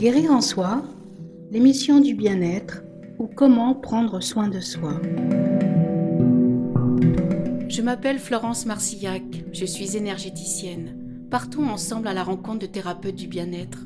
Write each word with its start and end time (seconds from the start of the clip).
Guérir 0.00 0.30
en 0.30 0.40
soi, 0.40 0.82
l'émission 1.50 2.00
du 2.00 2.14
bien-être 2.14 2.80
ou 3.18 3.26
comment 3.26 3.74
prendre 3.74 4.22
soin 4.22 4.48
de 4.48 4.58
soi. 4.58 4.98
Je 7.68 7.82
m'appelle 7.82 8.18
Florence 8.18 8.64
Marcillac, 8.64 9.22
je 9.52 9.66
suis 9.66 9.98
énergéticienne. 9.98 11.26
Partons 11.30 11.68
ensemble 11.68 12.08
à 12.08 12.14
la 12.14 12.22
rencontre 12.22 12.60
de 12.60 12.66
thérapeutes 12.66 13.16
du 13.16 13.26
bien-être. 13.26 13.80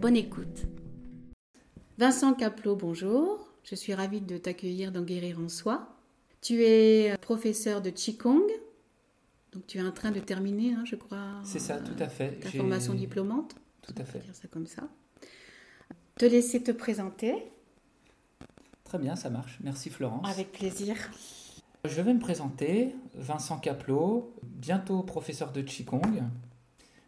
Bonne 0.00 0.16
écoute. 0.16 0.62
Vincent 1.98 2.32
Caplot, 2.32 2.76
bonjour. 2.76 3.46
Je 3.62 3.74
suis 3.74 3.92
ravie 3.92 4.22
de 4.22 4.38
t'accueillir 4.38 4.90
dans 4.90 5.02
Guérir 5.02 5.38
en 5.38 5.50
soi. 5.50 5.98
Tu 6.40 6.62
es 6.62 7.14
professeur 7.18 7.82
de 7.82 7.90
Qigong, 7.90 8.48
donc 9.52 9.66
tu 9.66 9.76
es 9.76 9.82
en 9.82 9.92
train 9.92 10.12
de 10.12 10.20
terminer, 10.20 10.72
hein, 10.72 10.84
je 10.86 10.96
crois. 10.96 11.42
C'est 11.44 11.58
ça, 11.58 11.76
tout 11.76 12.02
à 12.02 12.08
fait. 12.08 12.40
Ta 12.40 12.48
formation 12.48 12.94
diplômante. 12.94 13.54
Tout 13.82 13.94
à 13.98 14.04
fait. 14.06 14.20
dire 14.20 14.34
ça 14.34 14.48
comme 14.48 14.66
ça. 14.66 14.88
Te 16.16 16.26
laisser 16.26 16.62
te 16.62 16.72
présenter. 16.72 17.34
Très 18.84 18.98
bien, 18.98 19.16
ça 19.16 19.30
marche. 19.30 19.58
Merci 19.62 19.90
Florence. 19.90 20.28
Avec 20.28 20.52
plaisir. 20.52 20.96
Je 21.84 22.00
vais 22.00 22.14
me 22.14 22.20
présenter, 22.20 22.94
Vincent 23.14 23.58
Caplot, 23.58 24.34
bientôt 24.42 25.02
professeur 25.02 25.50
de 25.50 25.62
Qigong. 25.62 26.22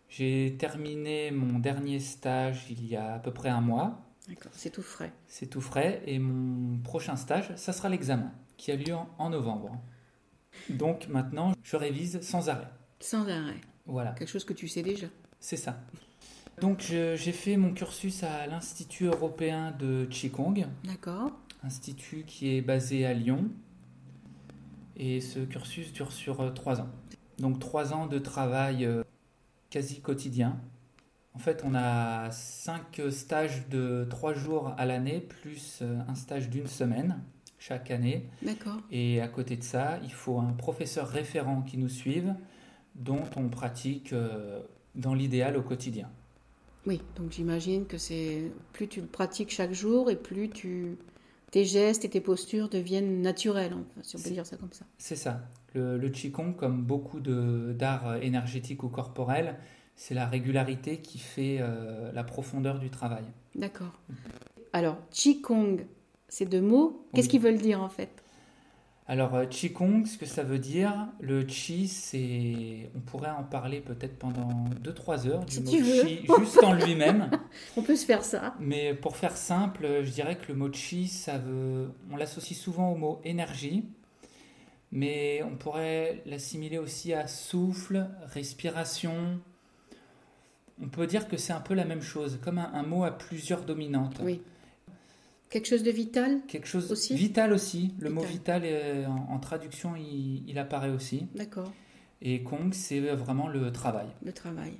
J'ai 0.09 0.57
terminé 0.59 1.31
mon 1.31 1.59
dernier 1.59 2.01
stage 2.01 2.67
il 2.71 2.87
y 2.87 2.97
a 2.97 3.15
à 3.15 3.19
peu 3.19 3.33
près 3.33 3.51
un 3.51 3.61
mois. 3.61 4.01
D'accord, 4.29 4.53
c'est 4.55 4.71
tout 4.71 4.83
frais. 4.83 5.13
C'est 5.27 5.47
tout 5.47 5.61
frais 5.61 6.03
et 6.07 6.19
mon 6.19 6.79
prochain 6.79 7.17
stage, 7.17 7.55
ça 7.57 7.73
sera 7.73 7.89
l'examen 7.89 8.33
qui 8.57 8.73
a 8.73 8.77
lieu 8.77 8.95
en, 9.19 9.31
novembre. 9.31 9.79
Donc 10.71 11.09
maintenant, 11.09 11.53
je 11.63 11.77
révise 11.77 12.21
sans 12.23 12.49
arrêt. 12.49 12.71
Sans 13.01 13.29
arrêt. 13.29 13.61
Voilà. 13.87 14.13
Quelque 14.13 14.29
chose 14.31 14.45
que 14.45 14.53
tu 14.53 14.69
sais 14.69 14.83
déjà. 14.83 15.07
C'est 15.41 15.57
ça. 15.57 15.79
Donc 16.61 16.81
j'ai 16.81 17.33
fait 17.33 17.57
mon 17.57 17.73
cursus 17.73 18.23
à 18.23 18.47
l'Institut 18.47 19.05
européen 19.05 19.73
de 19.79 20.07
Qigong. 20.07 20.67
D'accord. 20.85 21.33
Institut 21.63 22.25
qui 22.27 22.57
est 22.57 22.61
basé 22.63 23.07
à 23.07 23.15
Lyon. 23.15 23.51
Et 24.97 25.21
ce 25.21 25.41
cursus 25.41 25.93
dure 25.93 26.13
sur 26.13 26.41
euh, 26.41 26.51
trois 26.51 26.81
ans. 26.81 26.89
Donc 27.39 27.59
trois 27.59 27.93
ans 27.93 28.07
de 28.07 28.19
travail 28.19 28.85
euh, 28.85 29.03
quasi 29.71 30.01
quotidien. 30.01 30.61
En 31.35 31.39
fait, 31.39 31.65
on 31.65 31.75
a 31.75 32.31
cinq 32.31 33.03
stages 33.11 33.69
de 33.69 34.07
trois 34.09 34.35
jours 34.35 34.73
à 34.79 34.87
l'année, 34.87 35.19
plus 35.19 35.81
euh, 35.83 35.99
un 36.07 36.15
stage 36.15 36.49
d'une 36.49 36.69
semaine 36.69 37.21
chaque 37.59 37.91
année. 37.91 38.29
D'accord. 38.43 38.79
Et 38.93 39.21
à 39.21 39.27
côté 39.27 39.57
de 39.57 39.65
ça, 39.65 39.99
il 40.05 40.13
faut 40.13 40.39
un 40.39 40.53
professeur 40.53 41.09
référent 41.09 41.63
qui 41.63 41.77
nous 41.77 41.89
suive, 41.89 42.35
dont 42.95 43.25
on 43.37 43.49
pratique 43.49 44.15
dans 44.95 45.15
l'idéal 45.15 45.57
au 45.57 45.63
quotidien. 45.63 46.11
Oui, 46.87 47.01
donc 47.17 47.33
j'imagine 47.33 47.87
que 47.87 47.99
c'est 47.99 48.51
plus 48.73 48.89
tu 48.89 49.01
le 49.01 49.07
pratiques 49.07 49.51
chaque 49.51 49.73
jour 49.73 50.11
et 50.11 50.17
plus 50.17 50.51
tu 50.51 50.97
tes 51.51 51.65
gestes 51.65 52.05
et 52.05 52.11
tes 52.11 52.21
postures 52.21 52.69
deviennent 52.69 53.23
naturels, 53.23 53.75
si 54.03 54.17
on 54.17 54.21
peut 54.21 54.31
dire 54.31 54.45
ça 54.45 54.57
comme 54.57 54.73
ça. 54.73 54.85
C'est 54.99 55.17
ça. 55.17 55.41
Le, 55.75 55.97
le 55.97 56.09
Qigong, 56.09 56.53
comme 56.53 56.83
beaucoup 56.83 57.21
d'arts 57.21 58.17
énergétiques 58.23 58.83
ou 58.83 58.89
corporels, 58.89 59.57
c'est 59.97 60.15
la 60.15 60.27
régularité 60.27 60.99
qui 60.99 61.19
fait 61.19 61.59
euh, 61.61 62.11
la 62.13 62.25
profondeur 62.25 62.79
du 62.81 62.91
travail. 62.91 63.25
D'accord. 63.55 64.01
Alors, 64.73 64.97
Qigong, 65.11 65.87
ces 66.29 66.47
deux 66.47 66.61
mots, 66.61 67.07
qu'est-ce 67.15 67.29
qu'ils 67.29 67.41
veulent 67.41 67.59
dire 67.59 67.81
en 67.81 67.89
fait? 67.89 68.24
Alors, 69.07 69.35
euh, 69.35 69.45
Qigong, 69.45 70.07
ce 70.07 70.17
que 70.17 70.25
ça 70.25 70.43
veut 70.43 70.59
dire, 70.59 71.09
le 71.21 71.43
Qi, 71.43 71.89
c'est. 71.89 72.91
On 72.97 73.01
pourrait 73.01 73.31
en 73.31 73.43
parler 73.45 73.81
peut-être 73.81 74.19
pendant 74.19 74.65
2-3 74.83 75.29
heures 75.29 75.45
du 75.45 75.61
mot 75.61 75.71
Qi, 75.71 76.27
juste 76.39 76.65
en 76.65 76.73
lui-même. 76.73 77.31
on 77.77 77.83
peut 77.83 77.97
se 77.97 78.07
faire 78.07 78.25
ça. 78.25 78.55
Mais 78.61 78.95
pour 78.95 79.19
faire 79.19 79.37
simple, 79.37 79.87
je 80.03 80.11
dirais 80.11 80.37
que 80.37 80.49
le 80.49 80.55
mot 80.55 80.71
Qi, 80.71 81.09
ça 81.09 81.37
veut. 81.37 81.91
On 82.11 82.17
l'associe 82.17 82.59
souvent 82.59 82.93
au 82.93 82.97
mot 82.97 83.21
énergie, 83.25 83.85
mais 84.91 85.43
on 85.43 85.57
pourrait 85.57 86.23
l'assimiler 86.25 86.79
aussi 86.79 87.13
à 87.13 87.27
souffle, 87.27 88.07
respiration, 88.33 89.39
on 90.83 90.89
peut 90.89 91.07
dire 91.07 91.29
que 91.29 91.37
c'est 91.37 91.53
un 91.53 91.61
peu 91.61 91.75
la 91.75 91.85
même 91.85 92.03
chose, 92.03 92.39
comme 92.43 92.59
un, 92.59 92.83
mot 92.83 93.05
à 93.05 93.11
plusieurs 93.11 93.63
dominantes. 93.63 94.21
Oui. 94.23 94.41
Quelque 95.55 95.69
chose 95.69 95.85
de 95.85 95.93
vital 95.93 96.41
Quelque 96.49 96.67
chose 96.67 96.91
aussi 96.91 97.15
vital 97.15 97.53
aussi. 97.53 97.95
Le 98.01 98.11
mot 98.11 98.23
vital, 98.23 98.65
en, 99.07 99.39
traduction, 99.39 99.95
il, 99.95 100.59
apparaît 100.59 100.91
aussi. 100.91 101.29
D'accord. 101.37 101.71
Et 102.21 102.43
Kong, 102.43 102.75
c'est 102.75 102.99
vraiment 102.99 103.47
le 103.47 103.71
travail. 103.71 104.09
Le 104.25 104.33
travail. 104.33 104.73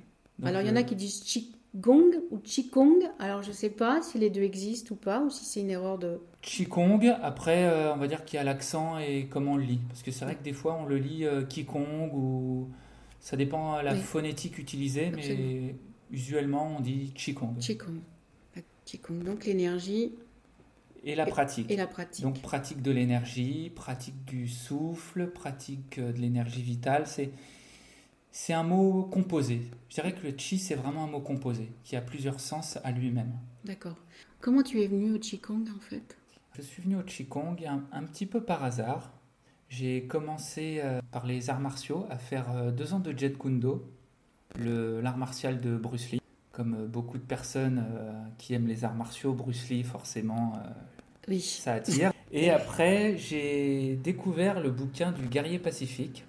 Alors, 0.43 0.61
il 0.61 0.67
y 0.67 0.69
en 0.69 0.75
a 0.75 0.83
qui 0.83 0.97
disent 0.97 1.21
Qigong 1.21 2.11
ou 2.29 2.39
Qigong. 2.39 3.09
Alors, 3.19 3.41
je 3.41 3.51
ne 3.51 3.53
sais 3.53 3.69
pas 3.69 4.01
si 4.01 4.19
les 4.19 4.29
deux 4.29 4.41
existent 4.41 4.93
ou 4.93 4.97
pas, 4.97 5.21
ou 5.21 5.29
si 5.29 5.45
c'est 5.45 5.61
une 5.61 5.69
erreur 5.69 5.97
de. 5.97 6.19
Qigong, 6.41 7.15
après, 7.21 7.69
euh, 7.69 7.93
on 7.93 7.97
va 7.97 8.07
dire 8.07 8.25
qu'il 8.25 8.35
y 8.35 8.41
a 8.41 8.43
l'accent 8.43 8.99
et 8.99 9.27
comment 9.29 9.53
on 9.53 9.57
le 9.57 9.63
lit. 9.63 9.79
Parce 9.87 10.03
que 10.03 10.11
c'est 10.11 10.25
vrai 10.25 10.35
que 10.35 10.43
des 10.43 10.51
fois, 10.51 10.77
on 10.77 10.85
le 10.85 10.97
lit 10.97 11.23
euh, 11.23 11.43
Qigong 11.43 12.11
ou. 12.13 12.67
Ça 13.21 13.37
dépend 13.37 13.79
de 13.79 13.85
la 13.85 13.95
phonétique 13.95 14.59
utilisée, 14.59 15.09
mais 15.15 15.73
usuellement 16.11 16.75
on 16.77 16.81
dit 16.81 17.13
Qigong. 17.15 17.55
Qigong. 17.61 18.01
Qigong. 18.83 19.23
Donc 19.23 19.45
l'énergie. 19.45 20.11
Et 21.07 21.13
la 21.13 21.27
pratique. 21.27 21.69
Et 21.69 21.75
la 21.75 21.85
pratique. 21.85 22.23
Donc 22.23 22.41
pratique 22.41 22.81
de 22.81 22.89
l'énergie, 22.89 23.69
pratique 23.69 24.25
du 24.25 24.47
souffle, 24.47 25.29
pratique 25.29 25.99
euh, 25.99 26.11
de 26.11 26.17
l'énergie 26.17 26.63
vitale. 26.63 27.05
C'est, 27.05 27.31
c'est 28.31 28.53
un 28.53 28.63
mot 28.63 29.03
composé. 29.03 29.61
Je 29.89 29.95
dirais 29.95 30.13
que 30.13 30.25
le 30.25 30.31
Qi, 30.31 30.57
c'est 30.57 30.73
vraiment 30.73 31.03
un 31.03 31.07
mot 31.07 31.21
composé, 31.21 31.71
qui 31.83 31.95
a 31.95 32.01
plusieurs 32.01 32.39
sens 32.39 32.79
à 32.83 32.91
lui-même. 32.91 33.33
D'accord. 33.63 33.97
Comment 34.41 34.63
tu 34.63 34.81
es 34.81 34.87
venu 34.87 35.13
au 35.13 35.19
Qigong 35.19 35.65
en 35.75 35.79
fait? 35.79 36.17
Je 36.57 36.63
suis 36.63 36.81
venu 36.81 36.97
au 36.97 37.03
Qigong 37.03 37.55
un, 37.67 37.83
un 37.91 38.03
petit 38.03 38.25
peu 38.25 38.41
par 38.41 38.63
hasard. 38.63 39.13
J'ai 39.69 40.07
commencé 40.07 40.79
euh, 40.83 41.01
par 41.11 41.27
les 41.27 41.51
arts 41.51 41.61
martiaux 41.61 42.07
à 42.09 42.17
faire 42.17 42.51
euh, 42.51 42.71
deux 42.71 42.93
ans 42.93 42.99
de 42.99 43.15
Jet 43.15 43.37
Kundo, 43.37 43.91
l'art 44.57 45.17
martial 45.17 45.61
de 45.61 45.77
Bruce 45.77 46.11
Lee. 46.11 46.21
Comme 46.51 46.87
beaucoup 46.87 47.17
de 47.17 47.23
personnes 47.23 47.83
qui 48.37 48.53
aiment 48.53 48.67
les 48.67 48.85
arts 48.85 48.95
martiaux, 48.95 49.33
Bruce 49.33 49.67
Lee, 49.67 49.83
forcément, 49.83 50.53
oui. 51.27 51.41
ça 51.41 51.73
attire. 51.73 52.11
Et 52.31 52.49
après, 52.49 53.17
j'ai 53.17 53.95
découvert 53.95 54.59
le 54.59 54.71
bouquin 54.71 55.11
du 55.11 55.27
guerrier 55.27 55.59
pacifique. 55.59 56.25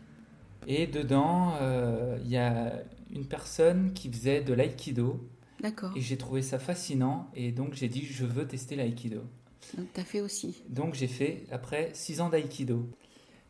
Et 0.66 0.86
dedans, 0.86 1.54
il 2.24 2.30
y 2.30 2.36
a 2.36 2.72
une 3.14 3.24
personne 3.24 3.92
qui 3.92 4.10
faisait 4.10 4.40
de 4.42 4.52
l'aïkido. 4.52 5.28
D'accord. 5.60 5.92
Et 5.96 6.00
j'ai 6.00 6.16
trouvé 6.16 6.42
ça 6.42 6.58
fascinant. 6.58 7.30
Et 7.34 7.52
donc, 7.52 7.74
j'ai 7.74 7.88
dit, 7.88 8.04
je 8.04 8.24
veux 8.24 8.46
tester 8.46 8.76
l'aïkido. 8.76 9.22
Donc, 9.76 9.86
tu 9.92 10.00
as 10.00 10.04
fait 10.04 10.20
aussi. 10.20 10.62
Donc, 10.68 10.94
j'ai 10.94 11.06
fait, 11.06 11.44
après, 11.50 11.90
six 11.94 12.20
ans 12.20 12.28
d'aïkido. 12.28 12.88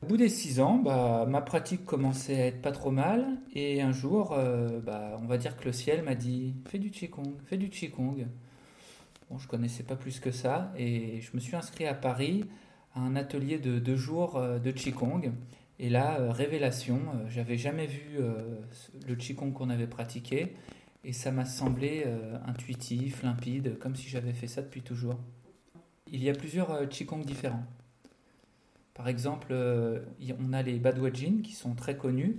Au 0.03 0.07
bout 0.07 0.17
des 0.17 0.29
six 0.29 0.61
ans, 0.61 0.77
bah, 0.77 1.27
ma 1.29 1.41
pratique 1.41 1.85
commençait 1.85 2.41
à 2.41 2.47
être 2.47 2.63
pas 2.63 2.73
trop 2.73 2.91
mal. 2.91 3.27
Et 3.55 3.81
un 3.81 3.93
jour, 3.93 4.33
euh, 4.33 4.79
bah, 4.81 5.19
on 5.23 5.27
va 5.27 5.39
dire 5.39 5.57
que 5.57 5.65
le 5.65 5.73
ciel 5.73 6.03
m'a 6.03 6.15
dit 6.15 6.55
Fais 6.67 6.79
du 6.79 6.91
Qigong, 6.91 7.35
fais 7.47 7.57
du 7.57 7.71
Qigong. 7.71 8.27
Bon, 9.31 9.39
je 9.39 9.49
connaissais 9.49 9.83
pas 9.83 9.97
plus 9.97 10.21
que 10.21 10.31
ça. 10.31 10.73
Et 10.77 11.21
je 11.21 11.31
me 11.35 11.41
suis 11.41 11.57
inscrit 11.57 11.87
à 11.87 11.95
Paris 11.95 12.45
à 12.95 13.01
un 13.01 13.17
atelier 13.17 13.59
de 13.59 13.79
deux 13.79 13.97
jours 13.97 14.37
euh, 14.37 14.59
de 14.59 14.71
Qigong. 14.71 15.33
Et 15.79 15.91
là, 15.91 16.21
euh, 16.21 16.31
révélation, 16.31 17.01
j'avais 17.29 17.59
jamais 17.59 17.87
vu 17.87 18.19
le 19.07 19.15
Qigong 19.15 19.53
qu'on 19.53 19.71
avait 19.71 19.87
pratiqué. 19.87 20.55
Et 21.05 21.13
ça 21.13 21.31
m'a 21.31 21.45
semblé 21.45 22.05
intuitif, 22.47 23.23
limpide, 23.23 23.79
comme 23.79 23.95
si 23.95 24.09
j'avais 24.09 24.33
fait 24.33 24.49
ça 24.49 24.61
depuis 24.61 24.83
toujours. 24.83 25.21
Il 26.11 26.21
y 26.25 26.29
a 26.29 26.33
plusieurs 26.33 26.89
Qigong 26.89 27.25
différents. 27.25 27.65
Par 28.97 29.09
exemple, 29.09 29.49
euh, 29.51 30.01
on 30.41 30.55
a 30.55 30.63
les 30.63 30.79
Badwajin 30.79 31.43
qui 31.43 31.53
sont 31.53 31.75
très 31.75 31.99
connus. 31.99 32.39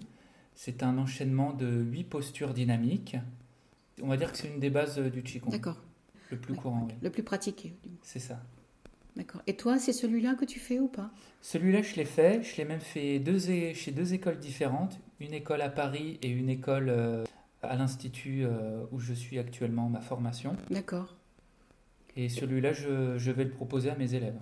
C'est 0.55 0.81
un 0.81 0.97
enchaînement 0.97 1.53
de 1.53 1.67
huit 1.67 2.03
postures 2.03 2.55
dynamiques. 2.55 3.15
On 4.01 4.07
va 4.07 4.17
dire 4.17 4.31
que 4.31 4.39
c'est 4.39 4.47
une 4.47 4.59
des 4.59 4.71
bases 4.71 4.97
euh, 4.97 5.11
du 5.11 5.21
Qigong. 5.21 5.51
D'accord. 5.51 5.77
Le 6.29 6.37
plus 6.37 6.55
courant. 6.55 6.87
Le 7.01 7.09
plus 7.09 7.23
pratiqué. 7.23 7.73
C'est 8.01 8.19
ça. 8.19 8.41
D'accord. 9.15 9.41
Et 9.47 9.55
toi, 9.55 9.79
c'est 9.79 9.93
celui-là 9.93 10.35
que 10.35 10.45
tu 10.45 10.59
fais 10.59 10.79
ou 10.79 10.87
pas? 10.87 11.11
Celui-là, 11.41 11.81
je 11.81 11.95
l'ai 11.95 12.05
fait. 12.05 12.43
Je 12.43 12.57
l'ai 12.57 12.65
même 12.65 12.81
fait 12.81 13.19
deux, 13.19 13.39
chez 13.39 13.91
deux 13.91 14.13
écoles 14.13 14.39
différentes. 14.39 14.99
Une 15.19 15.33
école 15.33 15.61
à 15.61 15.69
Paris 15.69 16.19
et 16.21 16.29
une 16.29 16.49
école 16.49 16.89
euh, 16.89 17.23
à 17.63 17.75
l'Institut 17.75 18.45
où 18.91 18.99
je 18.99 19.13
suis 19.13 19.39
actuellement 19.39 19.89
ma 19.89 20.01
formation. 20.01 20.55
D'accord. 20.69 21.15
Et 22.15 22.29
celui-là, 22.29 22.73
je, 22.73 23.17
je 23.17 23.31
vais 23.31 23.43
le 23.43 23.51
proposer 23.51 23.89
à 23.89 23.95
mes 23.95 24.13
élèves 24.13 24.39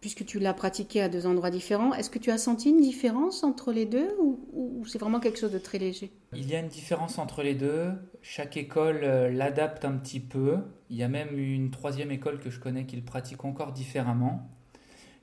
puisque 0.00 0.24
tu 0.24 0.38
l'as 0.38 0.54
pratiqué 0.54 1.00
à 1.00 1.08
deux 1.08 1.26
endroits 1.26 1.50
différents, 1.50 1.94
est-ce 1.94 2.10
que 2.10 2.18
tu 2.18 2.30
as 2.30 2.38
senti 2.38 2.70
une 2.70 2.80
différence 2.80 3.44
entre 3.44 3.72
les 3.72 3.86
deux 3.86 4.08
ou, 4.20 4.84
c'est 4.86 4.98
vraiment 4.98 5.20
quelque 5.20 5.38
chose 5.38 5.52
de 5.52 5.58
très 5.58 5.78
léger? 5.78 6.12
Il 6.34 6.48
y 6.48 6.54
a 6.54 6.60
une 6.60 6.68
différence 6.68 7.18
entre 7.18 7.42
les 7.42 7.54
deux. 7.54 7.90
Chaque 8.22 8.56
école 8.56 9.00
euh, 9.02 9.30
l'adapte 9.30 9.84
un 9.84 9.92
petit 9.92 10.20
peu. 10.20 10.58
Il 10.88 10.96
y 10.96 11.02
a 11.02 11.08
même 11.08 11.38
une 11.38 11.70
troisième 11.70 12.10
école 12.10 12.38
que 12.38 12.50
je 12.50 12.60
connais 12.60 12.86
qui 12.86 12.96
le 12.96 13.02
pratique 13.02 13.44
encore 13.44 13.72
différemment. 13.72 14.48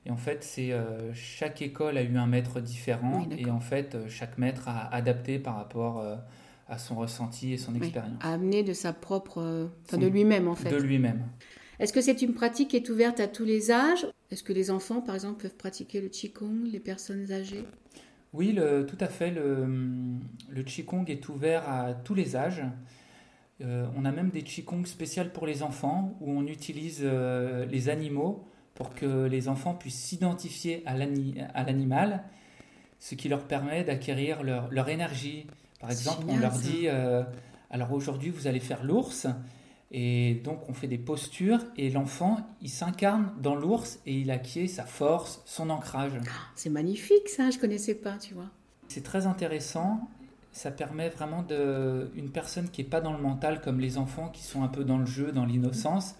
Et 0.04 0.10
en 0.10 0.16
fait, 0.16 0.44
c'est 0.44 0.72
euh, 0.72 1.12
chaque 1.14 1.62
école 1.62 1.96
a 1.96 2.02
eu 2.02 2.16
un 2.16 2.26
maître 2.26 2.60
différent 2.60 3.26
et 3.36 3.50
en 3.50 3.60
fait, 3.60 3.94
euh, 3.94 4.08
chaque 4.08 4.38
maître 4.38 4.68
a 4.68 4.94
adapté 4.94 5.38
par 5.38 5.56
rapport 5.56 6.04
à 6.68 6.78
son 6.78 6.96
ressenti 6.96 7.52
et 7.52 7.58
son 7.58 7.74
expérience. 7.74 8.18
à 8.20 8.32
amener 8.32 8.62
de 8.62 8.72
sa 8.72 8.92
propre, 8.92 9.40
euh, 9.40 9.66
enfin 9.86 9.98
de 9.98 10.06
lui-même 10.06 10.48
en 10.48 10.54
fait. 10.54 10.68
De 10.68 10.76
lui-même. 10.76 11.22
Est-ce 11.78 11.92
que 11.92 12.00
c'est 12.00 12.22
une 12.22 12.34
pratique 12.34 12.70
qui 12.70 12.76
est 12.76 12.88
ouverte 12.88 13.20
à 13.20 13.28
tous 13.28 13.44
les 13.44 13.70
âges? 13.70 14.06
Est-ce 14.30 14.42
que 14.42 14.52
les 14.52 14.70
enfants, 14.70 15.00
par 15.00 15.14
exemple, 15.14 15.42
peuvent 15.42 15.56
pratiquer 15.56 16.00
le 16.00 16.08
qigong, 16.08 16.64
les 16.64 16.80
personnes 16.80 17.30
âgées? 17.32 17.64
Oui, 18.32 18.52
le, 18.52 18.86
tout 18.86 18.96
à 19.00 19.08
fait. 19.08 19.30
Le, 19.30 19.66
le 20.48 20.62
qigong 20.62 21.04
est 21.06 21.28
ouvert 21.28 21.68
à 21.68 21.94
tous 21.94 22.14
les 22.14 22.36
âges. 22.36 22.62
Euh, 23.62 23.86
on 23.96 24.04
a 24.04 24.12
même 24.12 24.30
des 24.30 24.42
qigong 24.42 24.84
spéciales 24.84 25.32
pour 25.32 25.46
les 25.46 25.62
enfants 25.62 26.16
où 26.20 26.30
on 26.30 26.46
utilise 26.46 27.00
euh, 27.02 27.64
les 27.66 27.88
animaux 27.88 28.46
pour 28.74 28.94
que 28.94 29.24
les 29.24 29.48
enfants 29.48 29.74
puissent 29.74 30.02
s'identifier 30.02 30.82
à 30.86 30.94
l'animal, 30.94 32.24
ce 32.98 33.14
qui 33.14 33.30
leur 33.30 33.44
permet 33.44 33.84
d'acquérir 33.84 34.42
leur, 34.42 34.70
leur, 34.70 34.90
énergie. 34.90 35.46
Par 35.80 35.90
exemple, 35.90 36.26
on 36.28 36.36
leur 36.36 36.52
dit, 36.52 36.82
euh, 36.84 37.22
alors 37.70 37.92
aujourd'hui 37.92 38.28
vous 38.28 38.46
allez 38.46 38.60
faire 38.60 38.84
l'ours, 38.84 39.26
et 39.90 40.40
donc 40.44 40.68
on 40.68 40.72
fait 40.72 40.88
des 40.88 40.98
postures, 40.98 41.60
et 41.76 41.90
l'enfant, 41.90 42.38
il 42.60 42.70
s'incarne 42.70 43.32
dans 43.40 43.54
l'ours, 43.54 44.00
et 44.06 44.20
il 44.20 44.30
acquiert 44.30 44.68
sa 44.68 44.84
force, 44.84 45.42
son 45.44 45.70
ancrage. 45.70 46.12
Ah, 46.26 46.50
c'est 46.54 46.70
magnifique 46.70 47.28
ça, 47.28 47.50
je 47.50 47.58
connaissais 47.58 47.94
pas, 47.94 48.18
tu 48.18 48.34
vois. 48.34 48.50
C'est 48.88 49.02
très 49.02 49.26
intéressant, 49.26 50.08
ça 50.52 50.70
permet 50.70 51.08
vraiment 51.08 51.42
de 51.42 52.10
une 52.14 52.30
personne 52.30 52.70
qui 52.70 52.80
est 52.80 52.84
pas 52.84 53.00
dans 53.00 53.12
le 53.12 53.22
mental 53.22 53.60
comme 53.60 53.78
les 53.78 53.98
enfants 53.98 54.28
qui 54.28 54.42
sont 54.42 54.62
un 54.62 54.68
peu 54.68 54.84
dans 54.84 54.98
le 54.98 55.06
jeu, 55.06 55.30
dans 55.32 55.44
l'innocence, 55.44 56.14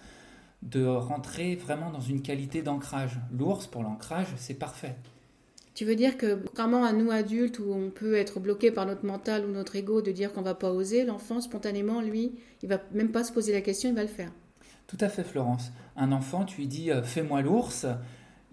de 0.63 0.85
rentrer 0.85 1.57
vraiment 1.57 1.91
dans 1.91 2.01
une 2.01 2.23
qualité 2.23 2.63
d'ancrage. 2.63 3.19
L'ours 3.33 3.67
pour 3.67 3.83
l'ancrage, 3.83 4.29
c'est 4.37 4.55
parfait. 4.55 4.97
Tu 5.77 5.85
veux 5.85 5.95
dire 5.95 6.17
que 6.17 6.37
contrairement 6.37 6.85
à 6.85 6.95
nous 6.95 7.11
adultes 7.11 7.59
où 7.59 7.71
on 7.71 7.91
peut 7.91 8.15
être 8.15 8.41
bloqué 8.41 8.71
par 8.71 8.87
notre 8.87 9.05
mental 9.05 9.45
ou 9.45 9.53
notre 9.53 9.77
ego 9.77 10.01
de 10.01 10.11
dire 10.11 10.33
qu'on 10.33 10.41
va 10.41 10.55
pas 10.55 10.71
oser, 10.71 11.05
l'enfant 11.05 11.43
spontanément 11.43 12.01
lui, 12.01 12.33
il 12.63 12.69
va 12.71 12.81
même 12.95 13.13
pas 13.13 13.25
se 13.25 13.31
poser 13.31 13.53
la 13.53 13.61
question, 13.61 13.91
il 13.91 13.95
va 13.95 14.01
le 14.01 14.09
faire. 14.09 14.33
Tout 14.87 14.97
à 15.01 15.11
fait 15.11 15.23
Florence. 15.23 15.73
Un 15.95 16.13
enfant, 16.13 16.47
tu 16.47 16.63
lui 16.63 16.67
dis 16.67 16.91
euh, 16.91 17.03
fais-moi 17.03 17.43
l'ours, 17.43 17.85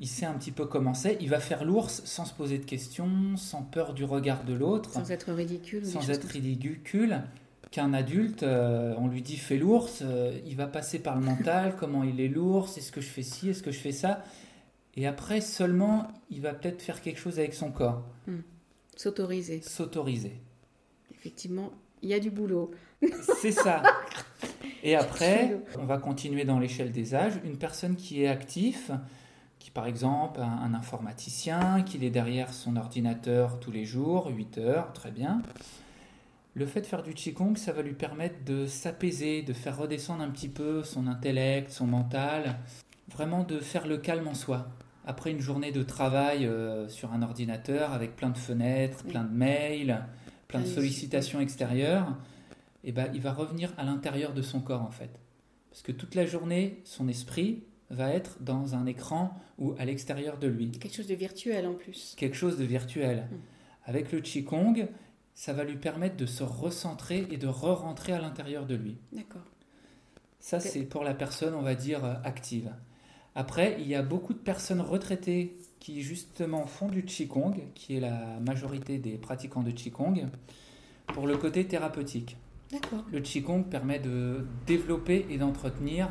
il 0.02 0.08
sait 0.08 0.26
un 0.26 0.34
petit 0.34 0.52
peu 0.52 0.66
comment 0.66 0.94
c'est, 0.94 1.18
il 1.22 1.30
va 1.30 1.40
faire 1.40 1.64
l'ours 1.64 2.02
sans 2.04 2.26
se 2.26 2.34
poser 2.34 2.58
de 2.58 2.66
questions, 2.66 3.38
sans 3.38 3.62
peur 3.62 3.94
du 3.94 4.04
regard 4.04 4.44
de 4.44 4.54
l'autre. 4.54 4.92
Sans 4.92 5.10
être 5.10 5.32
ridicule. 5.32 5.86
Sans 5.86 6.10
être 6.10 6.28
ridicule. 6.28 7.22
Qu'un 7.72 7.94
adulte, 7.94 8.44
euh, 8.44 8.96
on 8.98 9.08
lui 9.08 9.22
dit 9.22 9.38
fais 9.38 9.58
l'ours, 9.58 10.00
euh, 10.02 10.38
il 10.46 10.58
va 10.58 10.68
passer 10.68 11.00
par 11.00 11.16
le 11.18 11.24
mental, 11.24 11.78
comment 11.80 12.04
il 12.04 12.20
est 12.20 12.28
l'ours, 12.28 12.78
est-ce 12.78 12.92
que 12.92 13.00
je 13.00 13.08
fais 13.08 13.24
ci, 13.24 13.50
est-ce 13.50 13.64
que 13.64 13.72
je 13.72 13.80
fais 13.80 13.94
ça. 13.94 14.26
Et 14.96 15.08
après 15.08 15.42
seulement, 15.42 16.08
il 16.30 16.42
va 16.42 16.54
peut-être 16.54 16.82
faire 16.82 17.02
quelque 17.02 17.20
chose 17.20 17.40
avec 17.40 17.54
son 17.54 17.72
corps. 17.72 18.04
Hmm. 18.28 18.42
S'autoriser. 18.96 19.62
S'autoriser. 19.62 20.40
Effectivement, 21.12 21.72
il 22.02 22.10
y 22.10 22.14
a 22.14 22.20
du 22.20 22.30
boulot. 22.30 22.72
C'est 23.42 23.52
ça. 23.52 23.82
Et 24.84 24.96
après, 24.96 25.62
on 25.80 25.86
va 25.86 25.98
continuer 25.98 26.44
dans 26.44 26.60
l'échelle 26.60 26.92
des 26.92 27.16
âges. 27.16 27.40
Une 27.46 27.58
personne 27.58 27.96
qui 27.96 28.24
est 28.24 28.28
active, 28.28 29.00
qui 29.58 29.72
par 29.72 29.88
exemple 29.88 30.42
un, 30.42 30.74
informaticien, 30.74 31.84
qui 31.84 32.06
est 32.06 32.10
derrière 32.10 32.54
son 32.54 32.76
ordinateur 32.76 33.62
tous 33.62 33.72
les 33.72 33.86
jours, 33.86 34.28
8 34.28 34.58
heures, 34.58 34.92
très 34.92 35.12
bien. 35.12 35.42
Le 36.54 36.66
fait 36.66 36.82
de 36.82 36.86
faire 36.86 37.02
du 37.02 37.14
Qigong, 37.14 37.56
ça 37.56 37.72
va 37.72 37.82
lui 37.82 37.94
permettre 37.94 38.44
de 38.44 38.68
s'apaiser, 38.68 39.42
de 39.42 39.54
faire 39.54 39.78
redescendre 39.78 40.22
un 40.22 40.30
petit 40.30 40.50
peu 40.50 40.84
son 40.84 41.08
intellect, 41.08 41.72
son 41.72 41.88
mental, 41.88 42.60
vraiment 43.10 43.44
de 43.44 43.60
faire 43.60 43.88
le 43.88 43.98
calme 43.98 44.28
en 44.28 44.36
soi. 44.36 44.68
Après 45.06 45.32
une 45.32 45.42
journée 45.42 45.72
de 45.72 45.84
travail 45.84 46.46
euh, 46.46 46.88
sur 46.88 47.12
un 47.12 47.22
ordinateur 47.22 47.92
avec 47.92 48.16
plein 48.16 48.30
de 48.30 48.38
fenêtres, 48.38 49.04
plein 49.04 49.24
de 49.24 49.34
mails, 49.34 50.06
plein 50.48 50.62
de 50.62 50.66
sollicitations 50.66 51.40
extérieures, 51.40 52.18
et 52.86 52.90
eh 52.90 52.92
ben, 52.92 53.10
il 53.14 53.22
va 53.22 53.34
revenir 53.34 53.74
à 53.78 53.84
l'intérieur 53.84 54.34
de 54.34 54.42
son 54.42 54.60
corps 54.60 54.82
en 54.82 54.92
fait. 54.92 55.20
Parce 55.70 55.82
que 55.82 55.92
toute 55.92 56.16
la 56.16 56.26
journée, 56.26 56.82
son 56.84 57.08
esprit, 57.08 57.64
va 57.90 58.10
être 58.10 58.38
dans 58.42 58.76
un 58.76 58.86
écran 58.86 59.40
ou 59.58 59.74
à 59.78 59.86
l'extérieur 59.86 60.38
de 60.38 60.48
lui. 60.48 60.72
Quelque 60.72 60.96
chose 60.96 61.08
de 61.08 61.16
virtuel 61.16 61.68
en 61.68 61.74
plus. 61.74 62.16
Quelque 62.18 62.36
chose 62.36 62.58
de 62.58 62.64
virtuel. 62.64 63.28
Hmm. 63.32 63.38
Avec 63.86 64.12
le 64.12 64.20
Qigong, 64.20 64.88
ça 65.34 65.54
va 65.54 65.64
lui 65.64 65.78
permettre 65.78 66.16
de 66.16 66.26
se 66.26 66.44
recentrer 66.44 67.28
et 67.32 67.38
de 67.38 67.48
re-rentrer 67.48 68.14
à 68.14 68.20
l'intérieur 68.20 68.66
de 68.66 68.76
lui. 68.76 68.98
D'accord. 69.12 69.46
Ça, 70.40 70.60
c'est 70.60 70.84
pour 70.84 71.04
la 71.04 71.14
personne, 71.14 71.54
on 71.54 71.62
va 71.62 71.76
dire, 71.76 72.04
euh, 72.04 72.16
active. 72.24 72.72
Après, 73.36 73.78
il 73.80 73.88
y 73.88 73.96
a 73.96 74.04
beaucoup 74.04 74.34
de 74.34 74.40
personnes 74.40 74.82
retraitées 74.82 75.58
qui, 75.80 76.02
justement, 76.02 76.66
font 76.66 76.88
du 76.88 77.04
Qigong, 77.04 77.56
qui 77.74 77.98
est 77.98 78.00
la 78.00 78.40
majorité 78.40 79.00
des 79.00 79.18
pratiquants 79.18 79.64
de 79.64 79.72
Qigong, 79.72 80.28
pour 81.08 81.28
le 81.28 81.38
côté 81.38 81.66
thérapeutique. 81.66 82.38
Le 83.12 83.20
Qigong 83.20 83.64
permet 83.64 84.00
de 84.00 84.46
développer 84.66 85.26
et 85.30 85.38
d'entretenir 85.38 86.10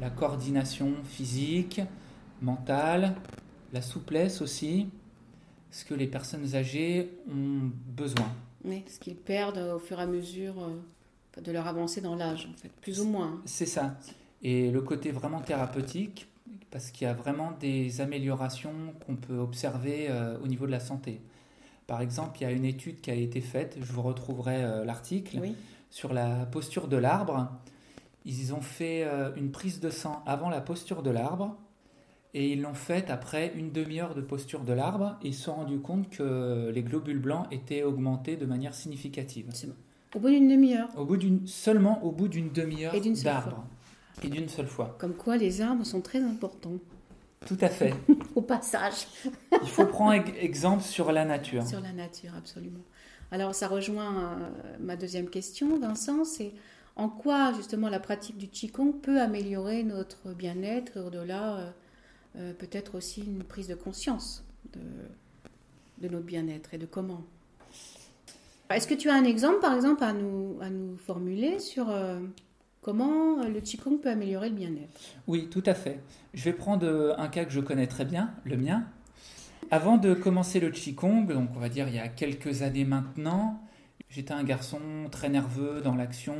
la 0.00 0.10
coordination 0.10 0.94
physique, 1.04 1.80
mentale, 2.40 3.14
la 3.72 3.82
souplesse 3.82 4.40
aussi, 4.40 4.88
ce 5.70 5.84
que 5.84 5.94
les 5.94 6.06
personnes 6.06 6.54
âgées 6.54 7.10
ont 7.28 7.70
besoin. 7.86 8.30
Oui, 8.64 8.84
ce 8.88 8.98
qu'ils 8.98 9.16
perdent 9.16 9.74
au 9.74 9.78
fur 9.78 9.98
et 9.98 10.02
à 10.02 10.06
mesure 10.06 10.54
euh, 10.62 11.40
de 11.40 11.52
leur 11.52 11.66
avancée 11.66 12.00
dans 12.00 12.14
l'âge, 12.14 12.48
en 12.52 12.56
fait, 12.56 12.70
plus 12.80 13.00
ou 13.00 13.06
moins. 13.06 13.40
C'est 13.44 13.66
ça. 13.66 13.96
Et 14.42 14.70
le 14.70 14.82
côté 14.82 15.12
vraiment 15.12 15.40
thérapeutique, 15.40 16.28
parce 16.72 16.90
qu'il 16.90 17.06
y 17.06 17.10
a 17.10 17.12
vraiment 17.12 17.52
des 17.60 18.00
améliorations 18.00 18.72
qu'on 19.06 19.14
peut 19.14 19.36
observer 19.36 20.06
euh, 20.08 20.38
au 20.42 20.48
niveau 20.48 20.66
de 20.66 20.72
la 20.72 20.80
santé. 20.80 21.20
Par 21.86 22.00
exemple, 22.00 22.38
il 22.40 22.44
y 22.44 22.46
a 22.46 22.50
une 22.50 22.64
étude 22.64 23.00
qui 23.00 23.10
a 23.10 23.14
été 23.14 23.40
faite, 23.40 23.76
je 23.80 23.92
vous 23.92 24.02
retrouverai 24.02 24.64
euh, 24.64 24.84
l'article, 24.84 25.38
sur 25.90 26.14
la 26.14 26.46
posture 26.46 26.88
de 26.88 26.96
l'arbre. 26.96 27.50
Ils 28.24 28.54
ont 28.54 28.62
fait 28.62 29.04
euh, 29.04 29.30
une 29.36 29.50
prise 29.50 29.80
de 29.80 29.90
sang 29.90 30.22
avant 30.26 30.48
la 30.48 30.62
posture 30.62 31.02
de 31.02 31.10
l'arbre 31.10 31.56
et 32.34 32.50
ils 32.52 32.62
l'ont 32.62 32.72
faite 32.72 33.10
après 33.10 33.52
une 33.54 33.72
demi-heure 33.72 34.14
de 34.14 34.22
posture 34.22 34.64
de 34.64 34.72
l'arbre 34.72 35.18
et 35.22 35.28
ils 35.28 35.34
se 35.34 35.42
sont 35.42 35.54
rendus 35.54 35.80
compte 35.80 36.08
que 36.08 36.70
les 36.74 36.82
globules 36.82 37.18
blancs 37.18 37.46
étaient 37.50 37.82
augmentés 37.82 38.36
de 38.36 38.46
manière 38.46 38.74
significative. 38.74 39.50
Au 40.14 40.20
bout 40.20 40.30
d'une 40.30 40.48
demi-heure 40.48 40.88
au 40.96 41.04
bout 41.04 41.18
d'une 41.18 41.46
Seulement 41.46 42.02
au 42.02 42.12
bout 42.12 42.28
d'une 42.28 42.50
demi-heure 42.50 42.94
d'arbre. 43.22 43.66
Et 44.22 44.28
d'une 44.28 44.48
seule 44.48 44.66
fois. 44.66 44.96
Comme 44.98 45.14
quoi 45.14 45.36
les 45.36 45.60
arbres 45.60 45.84
sont 45.84 46.00
très 46.00 46.22
importants. 46.22 46.78
Tout 47.46 47.58
à 47.60 47.68
fait. 47.68 47.94
au 48.34 48.42
passage. 48.42 49.06
Il 49.62 49.68
faut 49.68 49.86
prendre 49.86 50.22
exemple 50.38 50.82
sur 50.82 51.10
la 51.12 51.24
nature. 51.24 51.66
Sur 51.66 51.80
la 51.80 51.92
nature, 51.92 52.30
absolument. 52.36 52.82
Alors 53.30 53.54
ça 53.54 53.66
rejoint 53.68 54.16
euh, 54.16 54.50
ma 54.80 54.96
deuxième 54.96 55.28
question, 55.28 55.78
Vincent, 55.78 56.24
c'est 56.24 56.52
en 56.96 57.08
quoi 57.08 57.52
justement 57.54 57.88
la 57.88 58.00
pratique 58.00 58.36
du 58.36 58.48
Qigong 58.48 58.92
peut 58.92 59.20
améliorer 59.20 59.82
notre 59.82 60.34
bien-être 60.34 60.98
et 60.98 61.00
au-delà 61.00 61.56
euh, 61.56 61.70
euh, 62.36 62.52
peut-être 62.52 62.96
aussi 62.96 63.22
une 63.22 63.42
prise 63.42 63.68
de 63.68 63.74
conscience 63.74 64.44
de, 64.72 66.06
de 66.06 66.12
notre 66.12 66.26
bien-être 66.26 66.74
et 66.74 66.78
de 66.78 66.86
comment? 66.86 67.24
Est-ce 68.70 68.86
que 68.86 68.94
tu 68.94 69.10
as 69.10 69.14
un 69.14 69.24
exemple 69.24 69.60
par 69.60 69.74
exemple 69.74 70.02
à 70.04 70.12
nous, 70.12 70.58
à 70.60 70.70
nous 70.70 70.96
formuler 70.96 71.58
sur 71.58 71.90
euh, 71.90 72.20
comment 72.82 73.42
le 73.42 73.60
Qigong 73.60 73.98
peut 73.98 74.10
améliorer 74.10 74.50
le 74.50 74.56
bien-être? 74.56 75.00
Oui, 75.26 75.48
tout 75.50 75.62
à 75.64 75.72
fait. 75.72 76.00
Je 76.34 76.44
vais 76.44 76.52
prendre 76.52 77.14
un 77.16 77.28
cas 77.28 77.46
que 77.46 77.52
je 77.52 77.60
connais 77.60 77.86
très 77.86 78.04
bien, 78.04 78.34
le 78.44 78.58
mien. 78.58 78.84
Avant 79.70 79.96
de 79.96 80.12
commencer 80.12 80.60
le 80.60 80.70
Qigong, 80.70 81.26
donc 81.32 81.48
on 81.56 81.58
va 81.58 81.70
dire 81.70 81.88
il 81.88 81.94
y 81.94 81.98
a 81.98 82.08
quelques 82.08 82.60
années 82.60 82.84
maintenant, 82.84 83.62
J'étais 84.14 84.34
un 84.34 84.44
garçon 84.44 84.78
très 85.10 85.30
nerveux 85.30 85.80
dans 85.80 85.94
l'action. 85.94 86.36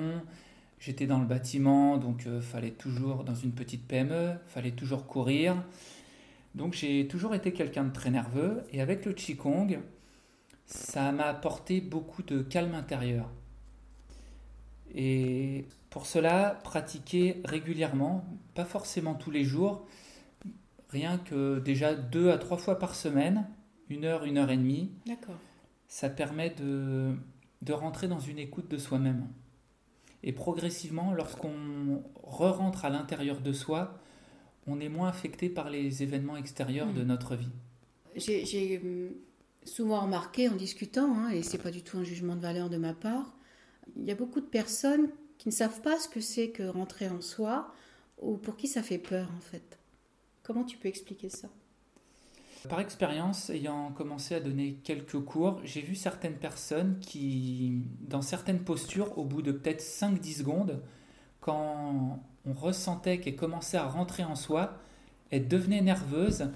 J'étais 0.79 1.07
dans 1.07 1.19
le 1.19 1.25
bâtiment, 1.25 1.97
donc 1.97 2.27
euh, 2.27 2.43
fallait 2.43 2.73
toujours 2.73 3.25
dans 3.25 3.35
une 3.35 3.53
petite 3.53 3.89
PME, 3.89 4.35
fallait 4.47 4.73
toujours 4.73 5.07
courir. 5.07 5.57
Donc 6.55 6.75
j'ai 6.75 7.09
toujours 7.09 7.35
été 7.35 7.55
quelqu'un 7.55 7.85
de 7.85 7.93
très 7.93 8.11
nerveux 8.11 8.63
et 8.73 8.83
avec 8.83 9.07
le 9.07 9.15
qigong, 9.15 9.81
ça 10.67 11.13
m'a 11.13 11.25
apporté 11.25 11.81
beaucoup 11.81 12.23
de 12.23 12.43
calme 12.43 12.75
intérieur. 12.75 13.31
Et 14.95 15.65
pour 15.91 16.07
cela, 16.07 16.61
pratiquer 16.65 17.41
régulièrement, 17.45 18.25
pas 18.55 18.65
forcément 18.65 19.15
tous 19.15 19.31
les 19.31 19.45
jours, 19.45 19.87
rien 20.91 21.19
que 21.19 21.59
déjà 21.61 21.95
deux 21.95 22.31
à 22.31 22.39
trois 22.39 22.59
fois 22.59 22.79
par 22.79 22.95
semaine, 22.95 23.47
une 23.89 24.05
heure, 24.05 24.25
une 24.25 24.39
heure 24.39 24.51
et 24.51 24.57
demie. 24.57 24.91
Ça 25.89 26.09
permet 26.09 26.51
de 26.51 27.15
de 27.63 27.73
rentrer 27.73 28.09
dans 28.09 28.19
une 28.19 28.39
écoute 28.39 28.69
de 28.69 28.77
soi-même. 28.77 29.29
Et 30.25 30.33
progressivement, 30.33 31.13
lorsqu'on 31.13 32.03
re-rentre 32.23 32.85
à 32.85 32.91
l'intérieur 32.91 33.41
de 33.41 33.53
soi, 33.53 33.99
on 34.67 34.81
est 34.81 34.89
moins 34.89 35.09
affecté 35.09 35.49
par 35.49 35.71
les 35.71 36.03
événements 36.03 36.37
extérieurs 36.37 36.93
de 36.93 37.03
hmm. 37.03 37.07
notre 37.07 37.37
vie. 37.37 37.51
J'ai 38.15 38.79
hum, 38.79 39.11
souvent 39.65 40.01
remarqué 40.01 40.49
en 40.49 40.57
discutant, 40.57 41.15
hein, 41.17 41.31
et 41.31 41.43
c'est 41.43 41.59
pas 41.59 41.71
du 41.71 41.83
tout 41.83 41.99
un 41.99 42.05
jugement 42.05 42.37
de 42.37 42.41
valeur 42.41 42.69
de 42.69 42.77
ma 42.77 42.95
part, 42.95 43.35
il 43.97 44.05
y 44.05 44.11
a 44.11 44.15
beaucoup 44.15 44.41
de 44.41 44.47
personnes 44.47 45.09
qui 45.39 45.49
ne 45.49 45.53
savent 45.53 45.81
pas 45.81 45.99
ce 45.99 46.09
que 46.09 46.21
c'est 46.21 46.51
que 46.51 46.63
rentrer 46.63 47.09
en 47.09 47.21
soi, 47.21 47.73
ou 48.21 48.37
pour 48.37 48.57
qui 48.57 48.69
ça 48.69 48.83
fait 48.83 48.99
peur 48.99 49.29
en 49.37 49.41
fait. 49.41 49.79
Comment 50.43 50.65
tu 50.65 50.77
peux 50.77 50.89
expliquer 50.89 51.29
ça? 51.29 51.49
Par 52.69 52.79
expérience, 52.79 53.51
ayant 53.51 53.91
commencé 53.91 54.37
à 54.37 54.41
donner 54.41 54.75
quelques 54.85 55.19
cours, 55.21 55.61
j'ai 55.65 55.81
vu 55.81 55.97
certaines 55.97 56.37
personnes 56.37 57.01
qui, 57.01 57.83
dans 58.03 58.23
certaines 58.23 58.61
postures, 58.61 59.19
au 59.19 59.25
bout 59.25 59.43
de 59.43 59.51
peut-être 59.51 59.83
5-10 59.83 60.39
secondes, 60.39 60.81
quand 61.41 62.23
on 62.47 62.53
ressentait 62.53 63.19
qu'elle 63.19 63.35
commençait 63.35 63.79
à 63.79 63.89
rentrer 63.89 64.23
en 64.23 64.37
soi, 64.37 64.79
elle 65.31 65.49
devenait 65.49 65.81
nerveuse 65.81 66.51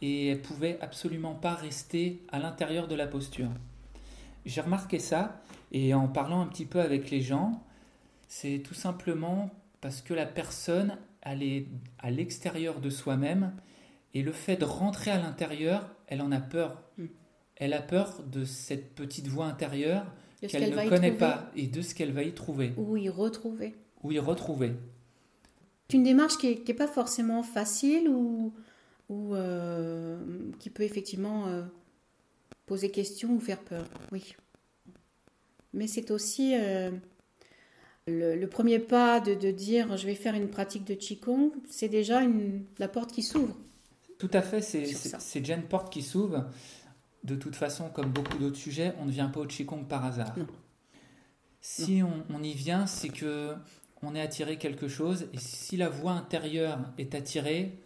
et 0.00 0.28
elle 0.28 0.42
pouvait 0.42 0.78
absolument 0.80 1.34
pas 1.34 1.54
rester 1.54 2.22
à 2.30 2.38
l'intérieur 2.38 2.86
de 2.86 2.94
la 2.94 3.08
posture. 3.08 3.50
J'ai 4.48 4.62
remarqué 4.62 4.98
ça 4.98 5.42
et 5.72 5.92
en 5.92 6.08
parlant 6.08 6.40
un 6.40 6.46
petit 6.46 6.64
peu 6.64 6.80
avec 6.80 7.10
les 7.10 7.20
gens, 7.20 7.62
c'est 8.28 8.62
tout 8.64 8.72
simplement 8.72 9.50
parce 9.82 10.00
que 10.00 10.14
la 10.14 10.24
personne 10.24 10.96
elle 11.20 11.42
est 11.42 11.66
à 11.98 12.10
l'extérieur 12.10 12.80
de 12.80 12.88
soi-même 12.88 13.52
et 14.14 14.22
le 14.22 14.32
fait 14.32 14.56
de 14.56 14.64
rentrer 14.64 15.10
à 15.10 15.18
l'intérieur, 15.18 15.94
elle 16.06 16.22
en 16.22 16.32
a 16.32 16.40
peur. 16.40 16.82
Mm. 16.96 17.04
Elle 17.56 17.74
a 17.74 17.82
peur 17.82 18.22
de 18.24 18.46
cette 18.46 18.94
petite 18.94 19.28
voix 19.28 19.44
intérieure 19.44 20.06
qu'elle 20.40 20.74
ne 20.74 20.88
connaît 20.88 21.12
pas 21.12 21.50
et 21.54 21.66
de 21.66 21.82
ce 21.82 21.94
qu'elle 21.94 22.12
va 22.12 22.22
y 22.22 22.32
trouver 22.32 22.72
Ou 22.78 22.96
y 22.96 23.10
retrouver. 23.10 23.74
ou 24.02 24.12
y 24.12 24.18
retrouver. 24.18 24.72
C'est 25.88 25.98
une 25.98 26.04
démarche 26.04 26.38
qui 26.38 26.58
n'est 26.66 26.74
pas 26.74 26.86
forcément 26.86 27.42
facile 27.42 28.08
ou, 28.08 28.54
ou 29.10 29.34
euh, 29.34 30.18
qui 30.58 30.70
peut 30.70 30.84
effectivement 30.84 31.48
euh, 31.48 31.64
poser 32.68 32.90
question 32.90 33.30
ou 33.34 33.40
faire 33.40 33.58
peur. 33.60 33.84
Oui. 34.12 34.34
Mais 35.72 35.86
c'est 35.86 36.10
aussi 36.10 36.54
euh, 36.54 36.90
le, 38.06 38.36
le 38.36 38.46
premier 38.48 38.78
pas 38.78 39.20
de, 39.20 39.34
de 39.34 39.50
dire 39.50 39.96
je 39.96 40.06
vais 40.06 40.14
faire 40.14 40.34
une 40.34 40.48
pratique 40.48 40.84
de 40.84 40.94
Qigong, 40.94 41.52
c'est 41.68 41.88
déjà 41.88 42.22
une, 42.22 42.64
la 42.78 42.88
porte 42.88 43.12
qui 43.12 43.22
s'ouvre. 43.22 43.56
Tout 44.18 44.30
à 44.32 44.42
fait, 44.42 44.60
c'est 44.60 45.40
déjà 45.40 45.54
une 45.54 45.62
porte 45.68 45.92
qui 45.92 46.02
s'ouvre. 46.02 46.46
De 47.24 47.34
toute 47.34 47.56
façon, 47.56 47.88
comme 47.90 48.10
beaucoup 48.10 48.38
d'autres 48.38 48.56
sujets, 48.56 48.94
on 49.00 49.04
ne 49.06 49.10
vient 49.10 49.28
pas 49.28 49.40
au 49.40 49.46
Qigong 49.46 49.84
par 49.86 50.04
hasard. 50.04 50.36
Non. 50.38 50.46
Si 51.60 52.02
on, 52.02 52.24
on 52.34 52.42
y 52.42 52.52
vient, 52.54 52.86
c'est 52.86 53.08
que 53.10 53.54
on 54.02 54.14
est 54.14 54.20
attiré 54.20 54.58
quelque 54.58 54.86
chose, 54.88 55.26
et 55.32 55.38
si 55.38 55.76
la 55.76 55.88
voix 55.88 56.12
intérieure 56.12 56.78
est 56.98 57.14
attirée, 57.16 57.78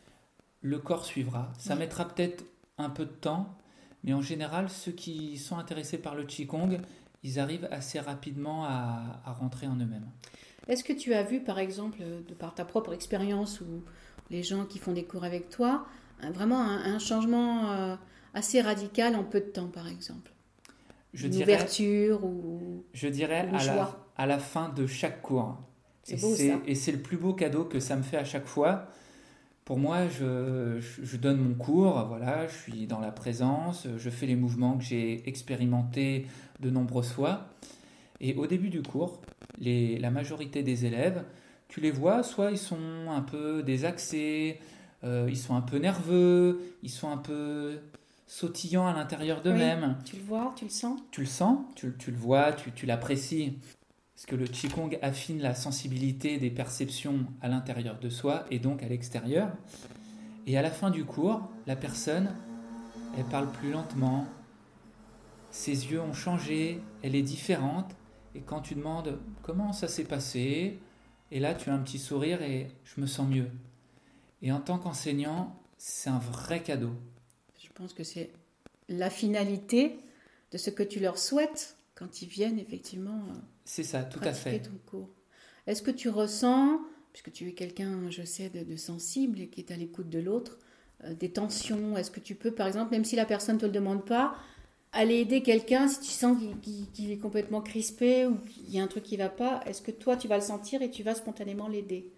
le 0.61 0.79
corps 0.79 1.05
suivra. 1.07 1.51
Ça 1.59 1.73
Oui. 1.75 1.81
mettra 1.81 2.07
peut-être 2.07 2.45
un 2.79 2.91
peu 2.91 3.07
de 3.07 3.11
temps, 3.11 3.57
mais 4.05 4.13
en 4.15 4.23
général, 4.23 4.69
ceux 4.71 4.93
qui 4.93 5.39
sont 5.39 5.59
intéressés 5.59 5.99
par 5.99 6.15
le 6.15 6.25
Qigong, 6.25 6.81
ils 7.23 7.39
arrivent 7.39 7.69
assez 7.71 8.01
rapidement 8.01 8.65
à, 8.65 9.21
à 9.25 9.33
rentrer 9.33 9.67
en 9.67 9.77
eux-mêmes. 9.77 10.11
Est-ce 10.69 10.85
que 10.85 10.93
tu 10.93 11.15
as 11.15 11.23
vu, 11.23 11.41
par 11.41 11.59
exemple, 11.59 11.99
de 12.29 12.35
par 12.35 12.55
ta 12.55 12.65
propre 12.65 12.93
expérience 12.93 13.61
ou 13.61 13.83
les 14.31 14.43
gens 14.43 14.65
qui 14.65 14.79
font 14.79 14.93
des 14.93 15.05
cours 15.05 15.25
avec 15.25 15.49
toi, 15.51 15.87
vraiment 16.33 16.61
un, 16.61 16.95
un 16.95 16.99
changement 16.99 17.71
euh, 17.73 17.97
assez 18.35 18.61
radical 18.61 19.17
en 19.17 19.25
peu 19.25 19.41
de 19.41 19.47
temps, 19.47 19.69
par 19.69 19.89
exemple? 19.89 20.33
Je 21.15 21.27
Une 21.27 21.33
dirais, 21.33 21.55
ouverture 21.55 22.25
ou... 22.25 22.85
je 22.93 23.09
dirais 23.09 23.49
Ou 23.51 23.57
à 23.57 23.65
la, 23.65 23.97
à 24.17 24.27
la 24.27 24.39
fin 24.39 24.69
de 24.69 24.87
chaque 24.87 25.23
cours. 25.23 25.59
C'est 26.03 26.15
Et 26.15 26.21
beau, 26.21 26.37
c'est- 26.37 26.49
ça. 26.49 26.61
Et 26.67 26.75
c'est 26.75 26.93
le 26.93 27.01
plus 27.03 27.17
beau 27.17 27.35
cadeau 27.35 27.65
que 27.65 27.81
ça 27.81 27.97
me 27.97 28.03
fait 28.03 28.17
à 28.19 28.25
chaque 28.25 28.47
fois. 28.47 28.89
Pour 29.65 29.79
moi, 29.79 30.09
je, 30.09 30.81
donne 31.17 31.39
mon 31.39 31.55
cours, 31.55 32.05
voilà, 32.09 32.49
je 32.49 32.55
suis 32.55 32.87
dans 32.87 32.99
la 32.99 33.13
présence, 33.13 33.87
je 33.97 34.11
fais 34.11 34.27
les 34.27 34.35
mouvements 34.35 34.77
que 34.77 34.85
j'ai 34.85 35.27
expérimentés 35.29 36.27
de 36.61 36.69
nombreuses 36.71 37.11
fois. 37.13 37.47
Et 38.21 38.35
au 38.35 38.47
début 38.47 38.71
du 38.71 38.83
cours, 38.83 39.21
les- 39.59 39.99
la 39.99 40.11
majorité 40.11 40.63
des 40.63 40.85
élèves, 40.85 41.25
tu 41.69 41.81
les 41.81 41.91
vois, 41.91 42.23
soit 42.23 42.51
ils 42.51 42.59
sont 42.59 43.09
un 43.09 43.23
peu 43.23 43.63
désaxés, 43.63 44.59
euh, 45.05 45.27
ils 45.29 45.39
sont 45.39 45.55
un 45.55 45.61
peu 45.61 45.79
nerveux, 45.79 46.61
ils 46.83 46.91
sont 46.91 47.11
un 47.11 47.17
peu 47.17 47.79
sautillants 48.27 48.87
à 48.87 48.93
l'intérieur 48.93 49.43
d'eux-mêmes 49.43 49.97
Tu 50.05 50.17
le 50.17 50.23
vois, 50.23 50.53
tu 50.57 50.65
le 50.65 50.71
sens 50.71 51.01
tu 51.11 51.21
le 51.21 51.27
sens, 51.27 51.59
tu, 51.75 51.95
tu 51.99 52.11
le 52.11 52.17
vois, 52.17 52.53
tu, 52.53 52.73
tu 52.73 52.87
l'apprécies. 52.87 53.59
Parce 54.23 54.37
que 54.39 54.41
le 54.41 54.47
Qigong 54.47 54.97
affine 55.03 55.41
la 55.41 55.53
sensibilité 55.53 56.39
des 56.39 56.51
perceptions 56.51 57.27
à 57.41 57.49
l'intérieur 57.49 57.99
de 57.99 58.09
soi 58.09 58.45
et 58.53 58.61
donc 58.61 58.85
à 58.85 58.87
l'extérieur. 58.87 59.51
Et 60.47 60.57
à 60.57 60.63
la 60.63 60.71
fin 60.71 60.91
du 60.91 61.05
cours, 61.05 61.51
la 61.67 61.75
personne, 61.75 62.33
elle 63.19 63.25
parle 63.25 63.51
plus 63.51 63.73
lentement, 63.73 64.29
ses 65.51 65.91
yeux 65.91 66.01
ont 66.01 66.13
changé, 66.13 66.81
elle 67.03 67.17
est 67.17 67.23
différente. 67.23 67.97
Et 68.37 68.43
quand 68.43 68.61
tu 68.61 68.77
demandes 68.77 69.19
comment 69.43 69.73
ça 69.73 69.89
s'est 69.89 70.05
passé, 70.05 70.79
et 71.33 71.41
là 71.41 71.53
tu 71.53 71.71
as 71.71 71.75
un 71.75 71.81
petit 71.81 71.99
sourire 71.99 72.43
et 72.43 72.69
je 72.85 73.01
me 73.01 73.07
sens 73.09 73.29
mieux. 73.29 73.51
Et 74.41 74.53
en 74.53 74.61
tant 74.61 74.79
qu'enseignant, 74.79 75.61
c'est 75.79 76.11
un 76.11 76.21
vrai 76.21 76.63
cadeau. 76.63 76.93
Je 77.61 77.71
pense 77.75 77.93
que 77.93 78.05
c'est 78.05 78.31
la 78.89 79.11
finalité 79.11 79.99
de 80.53 80.59
ce 80.59 80.71
que 80.71 80.85
tu 80.85 81.01
leur 81.01 81.19
souhaites 81.19 81.77
quand 82.03 82.23
ils 82.23 82.29
viennent 82.29 82.59
effectivement 82.59 83.21
euh, 83.31 83.35
C'est 83.65 83.85
ça, 83.85 84.03
tout 84.03 84.21
à 84.23 84.33
fait. 84.33 84.61
ton 84.61 84.71
cours. 84.87 85.11
Est-ce 85.67 85.83
que 85.83 85.91
tu 85.93 86.09
ressens, 86.09 86.81
puisque 87.13 87.33
tu 87.33 87.49
es 87.49 87.53
quelqu'un, 87.53 88.11
je 88.11 88.23
sais, 88.25 88.49
de, 88.49 88.65
de 88.65 88.77
sensible 88.77 89.41
et 89.41 89.49
qui 89.49 89.61
est 89.61 89.71
à 89.71 89.77
l'écoute 89.77 90.09
de 90.11 90.19
l'autre, 90.19 90.59
euh, 91.05 91.15
des 91.15 91.31
tensions? 91.31 91.97
Est-ce 91.97 92.11
que 92.11 92.21
tu 92.21 92.35
peux, 92.35 92.51
par 92.51 92.67
exemple, 92.67 92.91
même 92.91 93.05
si 93.05 93.15
la 93.17 93.25
personne 93.25 93.57
ne 93.57 93.61
te 93.61 93.67
le 93.67 93.73
demande 93.73 94.05
pas, 94.05 94.35
aller 94.93 95.17
aider 95.21 95.43
quelqu'un 95.43 95.87
si 95.89 96.01
tu 96.01 96.11
sens 96.11 96.37
qu'il 96.93 97.11
est 97.13 97.19
complètement 97.19 97.61
crispé 97.63 98.27
ou 98.27 98.37
qu'il 98.37 98.71
y 98.71 98.81
a 98.81 98.83
un 98.83 98.89
truc 98.89 99.05
qui 99.05 99.17
va 99.17 99.29
pas 99.29 99.63
Est-ce 99.67 99.81
que 99.81 99.93
toi, 99.93 100.17
tu 100.17 100.27
vas 100.29 100.37
le 100.37 100.43
sentir 100.43 100.83
et 100.83 100.91
tu 100.91 101.03
vas 101.03 101.15
spontanément 101.15 101.69
l'aider? 101.69 102.11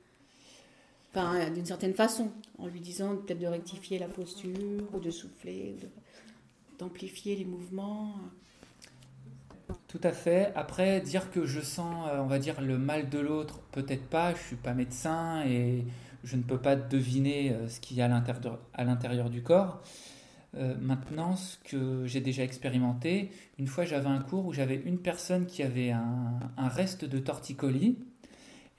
Enfin, 1.15 1.51
d'une 1.51 1.67
certaine 1.67 1.95
façon, 1.95 2.33
en 2.59 2.67
lui 2.67 2.81
disant 2.81 3.17
peut-être 3.17 3.39
de 3.39 3.47
rectifier 3.47 3.99
la 3.99 4.09
posture 4.09 4.89
ou 4.93 4.99
de 4.99 5.11
souffler, 5.11 5.77
ou 5.77 5.81
de- 5.81 5.91
d'amplifier 6.79 7.37
les 7.37 7.45
mouvements. 7.45 8.17
Tout 9.95 10.09
à 10.09 10.11
fait. 10.11 10.51
Après, 10.57 11.01
dire 11.01 11.31
que 11.31 11.47
je 11.47 11.61
sens, 11.61 12.09
euh, 12.09 12.19
on 12.19 12.27
va 12.27 12.41
dire, 12.41 12.61
le 12.61 12.79
mal 12.79 13.09
de 13.09 13.21
l'autre, 13.21 13.61
peut-être 13.71 14.09
pas. 14.09 14.35
Je 14.35 14.41
suis 14.41 14.57
pas 14.57 14.75
médecin 14.75 15.45
et 15.47 15.85
je 16.25 16.35
ne 16.35 16.43
peux 16.43 16.59
pas 16.59 16.75
deviner 16.75 17.53
euh, 17.53 17.69
ce 17.69 17.79
qu'il 17.79 17.97
y 17.97 18.03
a 18.03 18.07
à 18.07 18.85
l'intérieur, 18.85 19.31
du 19.31 19.43
corps. 19.45 19.83
Euh, 20.57 20.75
maintenant, 20.81 21.37
ce 21.37 21.59
que 21.59 22.07
j'ai 22.07 22.21
déjà 22.21 22.43
expérimenté, 22.43 23.31
une 23.61 23.69
fois 23.69 23.85
j'avais 23.85 24.09
un 24.09 24.19
cours 24.19 24.47
où 24.47 24.53
j'avais 24.53 24.83
une 24.85 24.99
personne 24.99 25.47
qui 25.47 25.63
avait 25.63 25.93
un, 25.93 26.41
reste 26.69 27.05
de 27.05 27.21
torticolis 27.21 27.97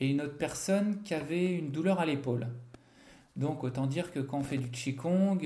et 0.01 0.09
une 0.09 0.19
autre 0.19 0.37
personne 0.37 1.01
qui 1.03 1.13
avait 1.13 1.53
une 1.53 1.71
douleur 1.71 2.01
à 2.01 2.05
l'épaule. 2.05 2.47
Donc 3.37 3.63
autant 3.63 3.87
dire 3.87 4.11
que 4.11 4.19
quand 4.19 4.39
on 4.39 4.43
fait 4.43 4.57
du 4.57 4.69
Qigong, 4.69 5.39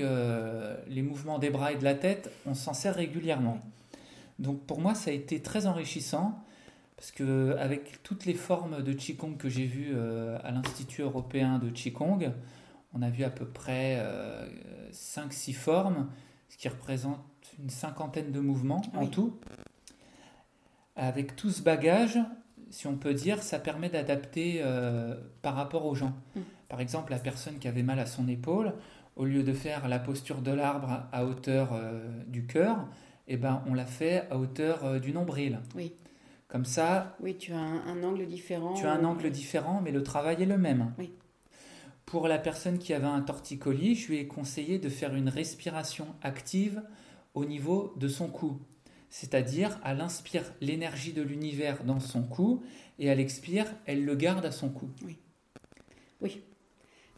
les 0.88 1.02
mouvements 1.02 1.38
des 1.38 1.50
bras 1.50 1.70
et 1.70 1.76
de 1.76 1.84
la 1.84 1.94
tête, 1.94 2.32
on 2.44 2.54
s'en 2.54 2.74
sert 2.74 2.96
régulièrement. 2.96 3.62
Donc 4.40 4.66
pour 4.66 4.80
moi, 4.80 4.94
ça 4.94 5.10
a 5.10 5.14
été 5.14 5.40
très 5.40 5.66
enrichissant 5.66 6.42
parce 6.96 7.12
que 7.12 7.56
avec 7.58 8.02
toutes 8.02 8.26
les 8.26 8.34
formes 8.34 8.82
de 8.82 8.92
Qigong 8.92 9.36
que 9.36 9.48
j'ai 9.48 9.66
vues 9.66 9.92
euh, 9.94 10.38
à 10.42 10.50
l'Institut 10.50 11.02
européen 11.02 11.58
de 11.58 11.70
Qigong, 11.70 12.32
on 12.92 13.02
a 13.02 13.10
vu 13.10 13.22
à 13.22 13.30
peu 13.30 13.46
près 13.46 14.04
5-6 14.92 15.54
formes, 15.54 16.08
ce 16.48 16.56
qui 16.56 16.68
représente 16.68 17.20
une 17.62 17.70
cinquantaine 17.70 18.32
de 18.32 18.40
mouvements 18.40 18.82
en 18.94 19.06
tout. 19.06 19.38
Avec 20.96 21.36
tout 21.36 21.50
ce 21.50 21.62
bagage, 21.62 22.18
si 22.70 22.86
on 22.86 22.96
peut 22.96 23.14
dire, 23.14 23.42
ça 23.42 23.58
permet 23.58 23.88
d'adapter 23.88 24.60
euh, 24.62 25.14
par 25.42 25.54
rapport 25.54 25.86
aux 25.86 25.94
gens. 25.94 26.14
Mm. 26.34 26.40
Par 26.68 26.80
exemple, 26.80 27.10
la 27.10 27.18
personne 27.18 27.58
qui 27.58 27.68
avait 27.68 27.82
mal 27.82 27.98
à 27.98 28.06
son 28.06 28.28
épaule, 28.28 28.74
au 29.16 29.24
lieu 29.24 29.42
de 29.42 29.52
faire 29.52 29.88
la 29.88 29.98
posture 29.98 30.40
de 30.40 30.52
l'arbre 30.52 31.02
à 31.12 31.24
hauteur 31.24 31.72
euh, 31.72 32.00
du 32.26 32.46
cœur, 32.46 32.86
eh 33.32 33.36
ben, 33.36 33.62
on 33.66 33.74
l'a 33.74 33.86
fait 33.86 34.26
à 34.30 34.36
hauteur 34.38 34.84
euh, 34.84 34.98
du 34.98 35.12
nombril. 35.12 35.60
Oui. 35.74 35.92
Comme 36.48 36.64
ça, 36.64 37.16
Oui, 37.20 37.36
tu 37.36 37.52
as 37.52 37.58
un, 37.58 37.86
un 37.86 38.02
angle 38.02 38.26
différent. 38.26 38.74
tu 38.74 38.84
as 38.84 38.92
un 38.92 39.04
angle 39.04 39.30
différent, 39.30 39.80
mais 39.82 39.92
le 39.92 40.02
travail 40.02 40.42
est 40.42 40.46
le 40.46 40.58
même. 40.58 40.92
Oui. 40.98 41.12
Pour 42.06 42.26
la 42.26 42.38
personne 42.38 42.78
qui 42.78 42.92
avait 42.92 43.06
un 43.06 43.20
torticolis, 43.20 43.94
je 43.94 44.08
lui 44.08 44.18
ai 44.18 44.26
conseillé 44.26 44.80
de 44.80 44.88
faire 44.88 45.14
une 45.14 45.28
respiration 45.28 46.08
active 46.22 46.82
au 47.34 47.44
niveau 47.44 47.94
de 47.96 48.08
son 48.08 48.26
cou. 48.28 48.58
C'est-à-dire, 49.10 49.78
elle 49.84 50.00
inspire 50.00 50.42
l'énergie 50.60 51.12
de 51.12 51.22
l'univers 51.22 51.84
dans 51.84 52.00
son 52.00 52.22
cou 52.24 52.62
et 52.98 53.06
elle 53.06 53.20
expire, 53.20 53.66
elle 53.86 54.04
le 54.04 54.16
garde 54.16 54.44
à 54.44 54.50
son 54.52 54.70
cou. 54.70 54.88
Oui. 55.04 55.18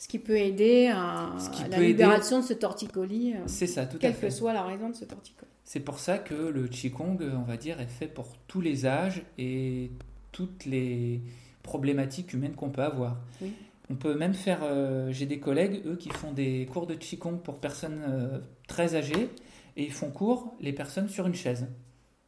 Ce 0.02 0.09
qui 0.09 0.18
peut 0.18 0.37
aider 0.37 0.88
à, 0.88 1.26
à 1.28 1.68
la 1.68 1.76
aider- 1.76 1.87
libération 1.87 2.40
de 2.40 2.44
ce 2.44 2.54
torticolis, 2.54 3.35
euh, 3.37 3.42
C'est 3.47 3.68
ça, 3.68 3.87
tout 3.87 3.99
à 3.99 4.00
quelle 4.00 4.14
fait. 4.14 4.26
que 4.26 4.32
soit 4.32 4.52
la 4.52 4.64
raison 4.64 4.88
de 4.88 4.97
ce 4.97 5.04
torticolis. 5.04 5.49
C'est 5.62 5.78
pour 5.78 6.00
ça 6.00 6.18
que 6.18 6.35
le 6.35 6.66
Qigong, 6.66 7.18
on 7.37 7.42
va 7.42 7.56
dire, 7.56 7.80
est 7.80 7.87
fait 7.87 8.09
pour 8.09 8.37
tous 8.49 8.61
les 8.61 8.85
âges 8.85 9.23
et 9.38 9.92
toutes 10.32 10.64
les 10.64 11.21
problématiques 11.62 12.32
humaines 12.32 12.54
qu'on 12.56 12.71
peut 12.71 12.82
avoir. 12.82 13.16
Oui. 13.40 13.52
On 13.90 13.94
peut 13.94 14.16
même 14.16 14.35
faire, 14.35 14.59
euh, 14.64 15.12
j'ai 15.12 15.26
des 15.26 15.38
collègues, 15.38 15.82
eux, 15.87 15.94
qui 15.97 16.11
font 16.11 16.32
des 16.32 16.66
cours 16.73 16.88
de 16.88 16.94
Qigong 16.94 17.37
pour 17.38 17.59
personnes 17.61 18.02
euh, 18.09 18.40
très 18.66 18.97
âgées 18.97 19.28
et 19.76 19.85
ils 19.85 19.92
font 19.92 20.11
cours 20.11 20.54
les 20.61 20.73
personnes 20.73 21.09
sur 21.09 21.28
une 21.28 21.35
chaise. 21.37 21.68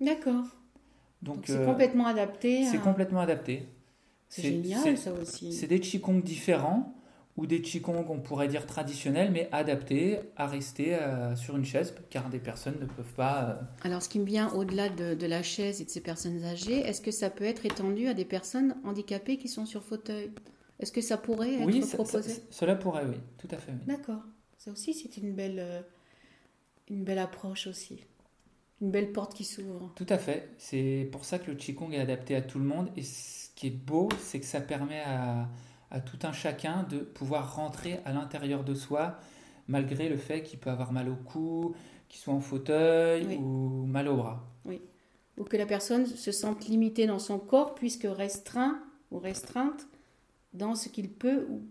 D'accord. 0.01 0.45
Donc 1.23 1.39
c'est 1.47 1.57
euh, 1.57 1.67
complètement 1.67 2.07
adapté. 2.07 2.67
c'est 2.67 2.77
à- 2.77 2.81
complètement 2.81 3.21
adapté. 3.21 3.67
C'est 4.29 4.43
génial 4.43 4.97
ça 4.97 5.13
aussi. 5.13 5.53
C'est 5.53 5.67
des 5.67 5.81
Qigong 5.81 6.21
différents 6.23 6.95
ou 7.37 7.47
des 7.47 7.61
Qigong, 7.63 8.07
on 8.09 8.21
pourrait 8.21 8.47
dire 8.49 8.65
traditionnels, 8.67 9.33
mais 9.33 9.49
adaptés 9.51 10.21
à 10.37 10.47
rester 10.47 10.95
euh, 10.95 11.35
sur 11.35 11.57
une 11.57 11.65
chaise, 11.65 11.93
car 12.09 12.31
des 12.31 12.39
personnes 12.39 12.77
ne 12.81 12.87
peuvent 12.87 13.13
pas... 13.17 13.43
euh, 13.51 13.55
Alors, 13.83 14.03
ce 14.03 14.09
qui 14.09 14.21
me 14.21 14.25
vient 14.25 14.53
au-delà 14.53 14.89
de, 14.89 15.15
de 15.15 15.27
la 15.27 15.43
chaise 15.43 15.81
et 15.81 15.85
de 15.85 15.91
ces 15.91 16.01
personnes 16.01 16.45
âgées, 16.45 16.79
est-ce 16.79 17.01
que 17.01 17.11
ça 17.11 17.31
peut 17.31 17.45
être 17.45 17.67
étendu 17.67 18.07
à 18.07 18.15
des 18.15 18.25
personnes 18.25 18.77
handicapées 18.85 19.37
qui 19.37 19.49
sont 19.49 19.67
sur 19.67 19.83
fauteuil? 19.83 20.31
Est-ce 20.79 20.93
que 20.93 21.01
ça 21.01 21.17
pourrait 21.17 21.55
être 21.55 21.67
Oui, 21.67 21.83
ça- 21.83 21.97
proposé? 21.97 22.31
ça- 22.31 22.41
cela 22.51 22.77
pourrait, 22.77 23.05
oui, 23.07 23.17
tout 23.39 23.49
à 23.51 23.57
fait. 23.59 23.73
oui. 23.73 23.79
D'accord. 23.87 24.23
Ça 24.59 24.71
aussi, 24.71 24.95
c'est 24.95 25.17
une 25.17 25.33
belle, 25.35 25.59
euh, 25.59 25.81
une 26.89 27.03
belle 27.05 27.19
approche 27.19 27.67
aussi. 27.67 28.05
Une 28.81 28.91
belle 28.91 29.13
porte 29.13 29.35
qui 29.35 29.45
s'ouvre. 29.45 29.93
Tout 29.97 30.07
à 30.09 30.19
fait. 30.19 30.51
C'est 30.59 31.09
pour 31.13 31.25
ça 31.25 31.39
que 31.39 31.51
le 31.51 31.57
Qigong 31.57 31.93
est 31.93 32.01
adapté 32.01 32.35
à 32.37 32.43
tout 32.43 32.59
le 32.59 32.65
monde. 32.65 32.91
Et 32.97 33.03
ce 33.03 33.49
qui 33.55 33.69
est 33.69 33.71
beau, 33.71 34.09
c'est 34.21 34.41
que 34.41 34.47
ça 34.47 34.61
permet 34.61 35.01
à, 35.01 35.49
à 35.95 36.01
tout 36.01 36.19
un 36.25 36.33
chacun 36.33 36.83
de 36.91 36.99
pouvoir 36.99 37.55
rentrer 37.55 38.01
à 38.05 38.13
l'intérieur 38.13 38.65
de 38.65 38.75
soi, 38.75 39.19
malgré 39.69 40.09
le 40.09 40.17
fait 40.17 40.43
qu'il 40.43 40.59
peut 40.59 40.71
avoir 40.71 40.91
mal 40.93 41.09
au 41.09 41.15
cou, 41.15 41.75
qu'il 42.09 42.21
soit 42.21 42.35
en 42.35 42.41
fauteuil 42.41 43.25
Oui. 43.29 43.37
ou 43.37 43.87
mal 43.87 44.09
au 44.09 44.17
bras. 44.17 44.45
Ou 45.37 45.43
que 45.45 45.57
la 45.57 45.67
personne 45.67 46.07
se 46.07 46.31
sente 46.31 46.67
limitée 46.69 47.07
dans 47.09 47.19
son 47.19 47.39
corps 47.41 47.75
puisque 47.75 48.07
restreint 48.09 48.81
ou 49.11 49.19
restreinte 49.19 49.87
dans 50.53 50.77
ce 50.77 50.89
qu'il 50.89 51.09
peut 51.11 51.47
ou 51.51 51.63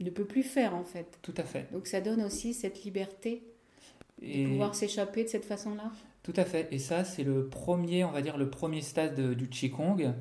ne 0.00 0.10
peut 0.10 0.24
plus 0.24 0.42
faire 0.42 0.74
en 0.74 0.82
fait. 0.84 1.18
Tout 1.22 1.34
à 1.36 1.44
fait. 1.44 1.68
Donc 1.72 1.86
ça 1.86 2.00
donne 2.00 2.22
aussi 2.22 2.54
cette 2.54 2.82
liberté 2.84 3.44
de 4.20 4.26
Et 4.26 4.44
pouvoir 4.46 4.74
s'échapper 4.74 5.22
de 5.24 5.28
cette 5.28 5.44
façon-là. 5.44 5.92
tout 6.24 6.32
à 6.36 6.44
fait. 6.44 6.66
Et 6.72 6.78
ça, 6.80 7.04
c'est 7.04 7.22
le 7.22 7.46
premier, 7.48 8.04
on 8.04 8.10
va 8.10 8.20
dire, 8.20 8.36
le 8.36 8.50
premier 8.50 8.80
stade 8.82 9.14
de- 9.14 9.34
du 9.34 9.48
Qigong, 9.48 10.12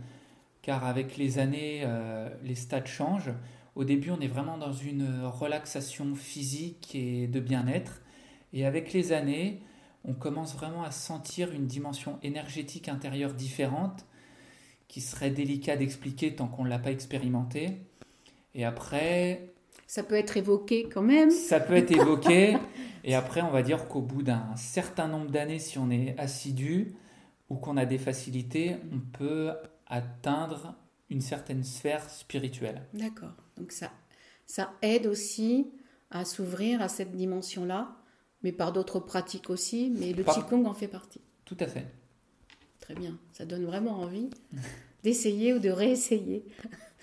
car 0.65 0.83
avec 0.83 1.17
les 1.17 1.37
années, 1.37 1.83
euh, 1.83 2.27
les 2.41 2.55
stades 2.55 2.87
changent. 2.87 3.31
Au 3.75 3.83
début, 3.83 4.09
on 4.09 4.19
est 4.19 4.27
vraiment 4.27 4.57
dans 4.57 4.73
une 4.73 5.23
relaxation 5.25 6.15
physique 6.15 6.95
et 6.95 7.27
de 7.27 7.39
bien-être. 7.39 8.01
Et 8.51 8.65
avec 8.65 8.91
les 8.91 9.13
années, 9.13 9.61
on 10.05 10.13
commence 10.13 10.55
vraiment 10.55 10.81
à 10.81 10.89
sentir 10.89 11.51
une 11.51 11.67
dimension 11.67 12.17
énergétique 12.23 12.89
intérieure 12.89 13.35
différente 13.35 14.07
qui 14.87 15.01
serait 15.01 15.29
délicat 15.29 15.75
d'expliquer 15.77 16.33
tant 16.33 16.47
qu'on 16.47 16.63
ne 16.63 16.69
l'a 16.69 16.79
pas 16.79 16.91
expérimenté. 16.91 17.81
Et 18.55 18.65
après, 18.65 19.53
Ça 19.85 20.01
peut 20.01 20.15
être 20.15 20.35
évoqué 20.35 20.89
quand 20.91 21.03
même. 21.03 21.29
ça 21.29 21.59
peut 21.59 21.75
être 21.75 21.91
évoqué. 21.91 22.57
et 23.03 23.13
après, 23.13 23.43
on 23.43 23.51
va 23.51 23.61
dire 23.61 23.87
qu'au 23.87 24.01
bout 24.01 24.23
d'un 24.23 24.55
certain 24.55 25.07
nombre 25.07 25.29
d'années, 25.29 25.59
si 25.59 25.77
on 25.77 25.91
est 25.91 26.15
assidu 26.17 26.95
ou 27.51 27.55
qu'on 27.55 27.77
a 27.77 27.85
des 27.85 27.99
facilités, 27.99 28.77
on 28.91 28.97
peut 28.99 29.51
atteindre 29.87 30.75
une 31.09 31.21
certaine 31.21 31.63
sphère 31.63 32.09
spirituelle. 32.09 32.83
D'accord. 32.93 33.33
Donc 33.57 33.71
ça, 33.71 33.91
ça 34.45 34.71
aide 34.81 35.05
aussi 35.07 35.67
à 36.11 36.25
s'ouvrir 36.25 36.81
à 36.81 36.87
cette 36.87 37.15
dimension-là, 37.15 37.95
mais 38.43 38.51
par 38.51 38.71
d'autres 38.73 38.99
pratiques 38.99 39.49
aussi. 39.49 39.91
Mais 39.97 40.13
le 40.13 40.23
Par- 40.23 40.35
Qigong 40.35 40.65
en 40.65 40.73
fait 40.73 40.87
partie. 40.87 41.21
Tout 41.45 41.57
à 41.59 41.67
fait. 41.67 41.85
Très 42.79 42.95
bien. 42.95 43.17
Ça 43.33 43.45
donne 43.45 43.65
vraiment 43.65 43.99
envie 44.01 44.29
d'essayer 45.03 45.53
ou 45.53 45.59
de 45.59 45.69
réessayer. 45.69 46.45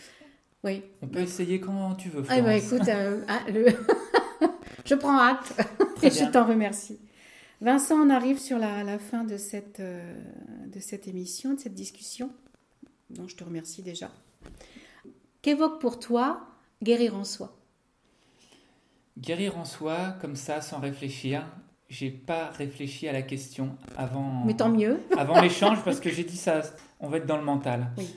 oui. 0.64 0.82
On 1.02 1.08
peut 1.08 1.20
essayer 1.20 1.60
quand 1.60 1.94
tu 1.96 2.08
veux. 2.08 2.22
Ah 2.28 2.40
bah 2.40 2.58
Florence. 2.60 2.72
écoute, 2.72 2.88
euh, 2.88 3.24
ah, 3.28 3.40
le- 3.50 3.66
je 4.84 4.94
prends 4.94 5.34
Très 5.96 6.06
et 6.08 6.10
je 6.10 6.24
t'en 6.30 6.46
remercie. 6.46 6.98
Vincent, 7.60 7.94
on 7.96 8.10
arrive 8.10 8.38
sur 8.40 8.58
la, 8.58 8.82
la 8.82 8.98
fin 8.98 9.22
de 9.22 9.36
cette, 9.36 9.78
euh, 9.78 10.14
de 10.66 10.80
cette 10.80 11.06
émission, 11.06 11.54
de 11.54 11.60
cette 11.60 11.74
discussion. 11.74 12.32
Donc 13.16 13.28
je 13.28 13.37
te 13.37 13.45
remercie 13.45 13.83
déjà. 13.83 14.11
Qu'évoque 15.42 15.81
pour 15.81 15.99
toi 15.99 16.47
guérir 16.83 17.16
en 17.16 17.25
soi? 17.25 17.57
Guérir 19.19 19.59
en 19.59 19.64
soi, 19.64 20.16
comme 20.21 20.37
ça, 20.37 20.61
sans 20.61 20.78
réfléchir. 20.81 21.45
J'ai 21.88 22.11
pas 22.11 22.49
réfléchi 22.50 23.07
à 23.09 23.12
la 23.12 23.23
question 23.23 23.76
avant. 23.97 24.45
Mais 24.47 24.57
tant 24.57 24.71
mieux. 24.71 25.00
avant 25.19 25.40
l'échange 25.40 25.85
parce 25.85 26.00
que 26.00 26.09
j'ai 26.11 26.25
dit 26.25 26.37
ça, 26.37 26.62
on 27.00 27.09
va 27.09 27.19
être 27.19 27.26
dans 27.26 27.37
le 27.37 27.45
mental. 27.45 27.90
Oui. 27.99 28.09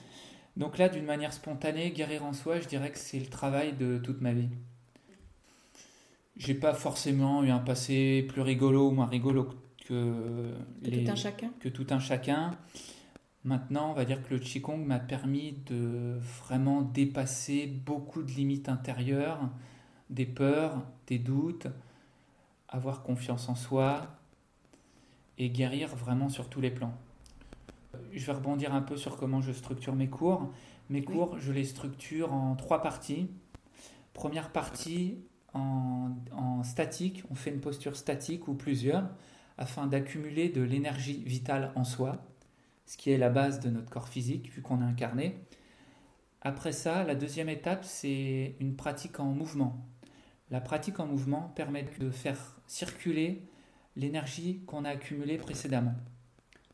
Donc 0.56 0.78
là, 0.78 0.88
d'une 0.88 1.04
manière 1.04 1.34
spontanée, 1.34 1.92
guérir 1.92 2.24
en 2.24 2.32
soi, 2.32 2.62
je 2.62 2.68
dirais 2.68 2.90
que 2.92 2.98
c'est 2.98 3.20
le 3.20 3.25
travail 3.25 3.74
de 3.74 3.98
toute 3.98 4.22
ma 4.22 4.32
vie. 4.32 4.48
J'ai 6.38 6.54
pas 6.54 6.74
forcément 6.74 7.43
eu 7.43 7.50
un 7.50 7.60
passé 7.60 8.26
plus 8.30 8.41
rigolo 8.41 8.88
ou 8.88 8.91
moins 8.91 9.06
rigolo 9.06 9.50
que, 9.86 10.54
les- 10.82 11.04
tout 11.04 11.12
un 11.12 11.15
chacun. 11.15 11.52
que 11.60 11.69
tout 11.69 11.88
un 11.89 12.00
chacun. 12.00 12.58
Maintenant, 13.45 13.91
on 13.91 13.93
va 13.93 14.05
dire 14.05 14.23
que 14.27 14.34
le 14.34 14.39
Qigong 14.39 14.84
m'a 14.86 14.99
permis 14.99 15.53
de 15.67 16.17
vraiment 16.41 16.81
dépasser 16.81 17.67
beaucoup 17.67 18.23
de 18.23 18.31
limites 18.31 18.69
intérieures, 18.69 19.39
des 20.10 20.25
peurs, 20.25 20.84
des 21.05 21.19
doutes, 21.19 21.67
avoir 22.67 23.03
confiance 23.03 23.47
en 23.47 23.53
soi 23.55 24.08
et 25.38 25.49
guérir 25.51 25.95
vraiment 25.95 26.27
sur 26.27 26.49
tous 26.49 26.60
les 26.60 26.71
plans. 26.71 26.93
Je 28.12 28.25
vais 28.25 28.31
rebondir 28.34 28.73
un 28.73 28.81
peu 28.81 28.97
sur 28.97 29.15
comment 29.15 29.41
je 29.41 29.51
structure 29.51 29.95
mes 29.95 30.10
cours. 30.10 30.51
Mes 30.89 30.99
Oui. 30.99 31.05
cours, 31.05 31.38
je 31.39 31.51
les 31.51 31.65
structure 31.65 32.34
en 32.34 32.55
trois 32.55 32.81
parties. 32.81 33.29
Première 34.13 34.51
partie 34.51 35.19
en, 35.53 36.12
en 36.31 36.63
statique, 36.63 37.23
on 37.29 37.36
fait 37.36 37.51
une 37.51 37.62
posture 37.62 37.95
statique 37.95 38.47
ou 38.47 38.55
plusieurs 38.55 39.08
afin 39.58 39.88
d'accumuler 39.88 40.49
de 40.49 40.62
l'énergie 40.62 41.23
vitale 41.23 41.71
en 41.75 41.84
soi, 41.84 42.25
ce 42.86 42.98
qui 42.98 43.12
est 43.12 43.17
la 43.17 43.30
base 43.30 43.60
de 43.60 43.69
notre 43.69 43.89
corps 43.89 44.08
physique 44.08 44.52
vu 44.52 44.62
qu'on 44.62 44.82
est 44.82 44.86
incarné. 44.86 45.39
Après 46.41 46.71
ça, 46.71 47.04
la 47.04 47.15
deuxième 47.15 47.50
étape, 47.50 47.84
c'est 47.84 48.56
une 48.60 48.76
pratique 48.76 49.19
en 49.19 49.26
mouvement. 49.26 49.86
La 50.52 50.62
pratique 50.62 51.00
en 51.00 51.08
mouvement 51.08 51.52
permet 51.56 51.88
de 52.00 52.12
faire 52.12 52.62
circuler 52.67 53.48
l'énergie 53.95 54.62
qu'on 54.67 54.86
a 54.86 54.89
accumulée 54.89 55.38
précédemment, 55.38 55.95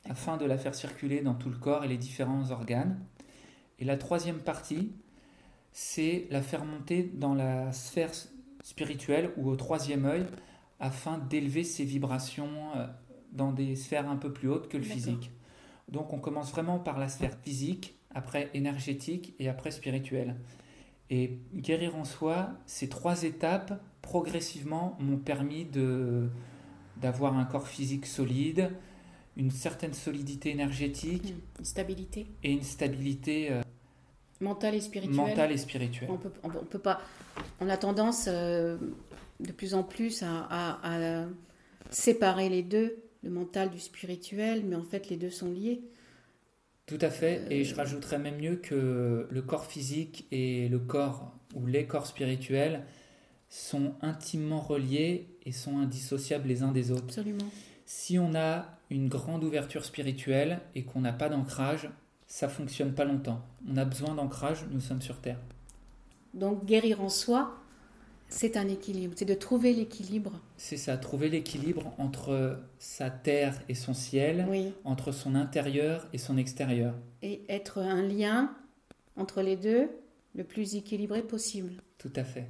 afin 0.09 0.37
de 0.37 0.45
la 0.45 0.57
faire 0.57 0.75
circuler 0.75 1.21
dans 1.21 1.35
tout 1.35 1.49
le 1.49 1.57
corps 1.57 1.85
et 1.85 1.87
les 1.87 1.97
différents 1.97 2.51
organes. 2.51 2.99
Et 3.79 3.85
la 3.85 3.97
troisième 3.97 4.39
partie, 4.39 4.91
c'est 5.71 6.27
la 6.31 6.41
faire 6.41 6.65
monter 6.65 7.03
dans 7.13 7.33
la 7.33 7.71
sphère 7.71 8.11
spirituelle 8.63 9.31
ou 9.37 9.49
au 9.49 9.55
troisième 9.55 10.05
œil, 10.05 10.25
afin 10.79 11.17
d'élever 11.17 11.63
ses 11.63 11.85
vibrations 11.85 12.75
euh, 12.75 12.87
dans 13.31 13.51
des 13.51 13.75
sphères 13.75 14.09
un 14.09 14.17
peu 14.17 14.33
plus 14.33 14.49
hautes 14.49 14.67
que 14.67 14.77
le 14.77 14.83
physique. 14.83 15.31
Donc 15.91 16.13
on 16.13 16.19
commence 16.19 16.51
vraiment 16.51 16.79
par 16.79 16.97
la 16.99 17.09
sphère 17.09 17.37
physique, 17.43 17.95
après 18.13 18.49
énergétique 18.53 19.33
et 19.39 19.49
après 19.49 19.71
spirituelle. 19.71 20.35
Et 21.09 21.37
guérir 21.53 21.95
en 21.95 22.05
soi, 22.05 22.49
ces 22.65 22.87
trois 22.87 23.23
étapes, 23.23 23.81
progressivement, 24.01 24.97
m'ont 24.99 25.17
permis 25.17 25.65
de, 25.65 26.29
d'avoir 26.97 27.37
un 27.37 27.43
corps 27.45 27.67
physique 27.67 28.05
solide, 28.05 28.71
une 29.35 29.51
certaine 29.51 29.93
solidité 29.93 30.49
énergétique 30.51 31.33
Une 31.59 31.65
stabilité 31.65 32.27
et 32.43 32.51
une 32.51 32.63
stabilité 32.63 33.51
euh, 33.51 33.61
mentale 34.39 34.75
et 34.75 34.81
spirituelle. 34.81 35.15
mentale 35.15 35.51
et 35.51 35.57
spirituelle. 35.57 36.09
On 36.11 36.17
peut, 36.17 36.31
on, 36.43 36.49
peut- 36.49 36.59
on 36.61 36.65
peut 36.65 36.79
pas. 36.79 37.01
On 37.59 37.67
a 37.69 37.77
tendance 37.77 38.25
euh, 38.27 38.77
de 39.41 39.51
plus 39.51 39.73
en 39.73 39.83
plus 39.83 40.23
à, 40.23 40.47
à- 40.49 41.21
à 41.21 41.25
séparer 41.89 42.47
les 42.49 42.63
deux, 42.63 43.03
le 43.23 43.29
mental 43.29 43.69
du 43.69 43.79
spirituel, 43.79 44.63
mais 44.65 44.75
en 44.75 44.83
fait 44.83 45.09
les 45.09 45.17
deux 45.17 45.29
sont 45.29 45.51
liés. 45.51 45.81
Tout 46.87 46.97
à 47.01 47.09
fait, 47.09 47.45
et 47.49 47.61
Euh, 47.61 47.63
je 47.63 47.75
rajouterais 47.75 48.17
même 48.19 48.37
mieux 48.37 48.55
que 48.55 49.27
le 49.29 49.41
corps 49.41 49.65
physique 49.65 50.27
et 50.31 50.67
le 50.67 50.79
corps 50.79 51.33
ou 51.55 51.65
les 51.65 51.85
corps 51.85 52.07
spirituels 52.07 52.83
sont 53.49 53.93
intimement 54.01 54.59
reliés 54.59 55.27
et 55.45 55.51
sont 55.51 55.77
indissociables 55.77 56.47
les 56.47 56.63
uns 56.63 56.71
des 56.71 56.91
autres. 56.91 57.03
Absolument. 57.05 57.49
Si 57.85 58.17
on 58.17 58.33
a 58.35 58.77
une 58.89 59.07
grande 59.09 59.43
ouverture 59.43 59.85
spirituelle 59.85 60.59
et 60.75 60.83
qu'on 60.83 61.01
n'a 61.01 61.13
pas 61.13 61.29
d'ancrage, 61.29 61.89
ça 62.27 62.47
fonctionne 62.47 62.93
pas 62.93 63.05
longtemps. 63.05 63.45
On 63.69 63.77
a 63.77 63.85
besoin 63.85 64.15
d'ancrage, 64.15 64.65
nous 64.71 64.79
sommes 64.79 65.01
sur 65.01 65.19
Terre. 65.19 65.39
Donc 66.33 66.65
guérir 66.65 67.01
en 67.01 67.09
soi, 67.09 67.60
c'est 68.31 68.57
un 68.57 68.67
équilibre. 68.67 69.13
C'est 69.17 69.25
de 69.25 69.33
trouver 69.33 69.73
l'équilibre. 69.73 70.31
C'est 70.57 70.77
ça, 70.77 70.97
trouver 70.97 71.29
l'équilibre 71.29 71.93
entre 71.97 72.57
sa 72.79 73.09
terre 73.09 73.61
et 73.69 73.75
son 73.75 73.93
ciel, 73.93 74.47
Oui. 74.49 74.73
entre 74.83 75.11
son 75.11 75.35
intérieur 75.35 76.07
et 76.13 76.17
son 76.17 76.37
extérieur. 76.37 76.95
Et 77.21 77.41
être 77.49 77.79
un 77.79 78.01
lien 78.01 78.55
entre 79.17 79.41
les 79.41 79.57
deux 79.57 79.89
le 80.33 80.43
plus 80.43 80.75
équilibré 80.75 81.21
possible. 81.21 81.73
Tout 81.97 82.13
à 82.15 82.23
fait. 82.23 82.47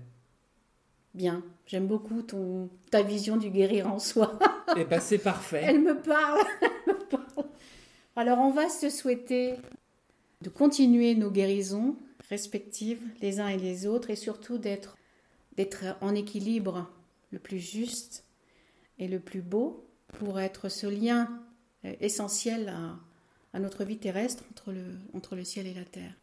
Bien. 1.13 1.44
J'aime 1.65 1.88
beaucoup 1.88 2.22
ton, 2.22 2.70
ta 2.91 3.02
vision 3.02 3.36
du 3.38 3.50
guérir 3.50 3.91
en 3.91 4.00
soi. 4.00 4.38
Et 4.78 4.86
ben 4.86 5.02
c'est 5.02 5.17
parfait. 5.17 5.62
Elle 5.65 5.82
me 5.82 5.98
parle. 6.00 6.39
elle 6.88 6.94
me 6.94 7.00
parle. 7.10 7.48
Alors, 8.15 8.39
on 8.39 8.52
va 8.52 8.70
se 8.70 8.89
souhaiter 8.89 9.56
de 10.41 10.50
continuer 10.50 11.15
nos 11.15 11.32
guérisons 11.32 11.96
respectives 12.30 13.02
les 13.22 13.39
uns 13.39 13.48
et 13.50 13.58
les 13.58 13.88
autres 13.88 14.10
et 14.10 14.15
surtout 14.15 14.58
d'être 14.58 14.96
d'être 15.58 15.84
en 16.02 16.16
équilibre 16.16 16.90
le 17.32 17.40
plus 17.40 17.60
juste 17.60 18.26
et 19.00 19.08
le 19.08 19.20
plus 19.20 19.42
beau 19.42 19.86
pour 20.20 20.40
être 20.40 20.70
ce 20.70 20.88
lien 20.88 21.30
euh, 21.86 21.94
essentiel 22.00 22.70
à, 22.70 22.96
à 23.54 23.60
notre 23.60 23.84
vie 23.84 23.98
terrestre 23.98 24.44
entre 24.52 24.72
le, 24.72 24.84
entre 25.14 25.36
le 25.36 25.44
ciel 25.44 25.68
et 25.68 25.74
la 25.74 25.86
terre. 25.86 26.14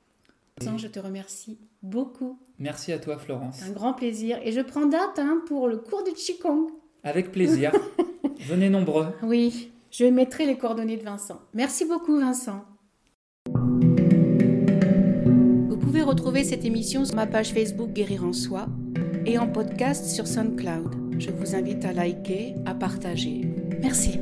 Vincent, 0.60 0.78
je 0.78 0.88
te 0.88 0.98
remercie 0.98 1.58
beaucoup. 1.82 2.38
Merci 2.58 2.92
à 2.92 2.98
toi, 2.98 3.18
Florence. 3.18 3.62
Un 3.62 3.70
grand 3.70 3.94
plaisir. 3.94 4.38
Et 4.42 4.52
je 4.52 4.60
prends 4.60 4.86
date 4.86 5.18
hein, 5.18 5.40
pour 5.46 5.68
le 5.68 5.76
cours 5.76 6.02
de 6.04 6.10
Qigong. 6.10 6.68
Avec 7.04 7.30
plaisir. 7.30 7.72
Venez 8.40 8.68
nombreux. 8.68 9.06
Oui, 9.22 9.70
je 9.90 10.04
mettrai 10.04 10.46
les 10.46 10.58
coordonnées 10.58 10.96
de 10.96 11.04
Vincent. 11.04 11.40
Merci 11.54 11.84
beaucoup, 11.84 12.18
Vincent. 12.18 12.64
Vous 15.68 15.76
pouvez 15.76 16.02
retrouver 16.02 16.44
cette 16.44 16.64
émission 16.64 17.04
sur 17.04 17.14
ma 17.14 17.26
page 17.26 17.52
Facebook 17.52 17.92
Guérir 17.92 18.24
en 18.24 18.32
Soi 18.32 18.68
et 19.28 19.36
en 19.36 19.46
podcast 19.46 20.06
sur 20.06 20.26
SoundCloud. 20.26 21.18
Je 21.18 21.30
vous 21.30 21.54
invite 21.54 21.84
à 21.84 21.92
liker, 21.92 22.54
à 22.64 22.74
partager. 22.74 23.42
Merci. 23.80 24.18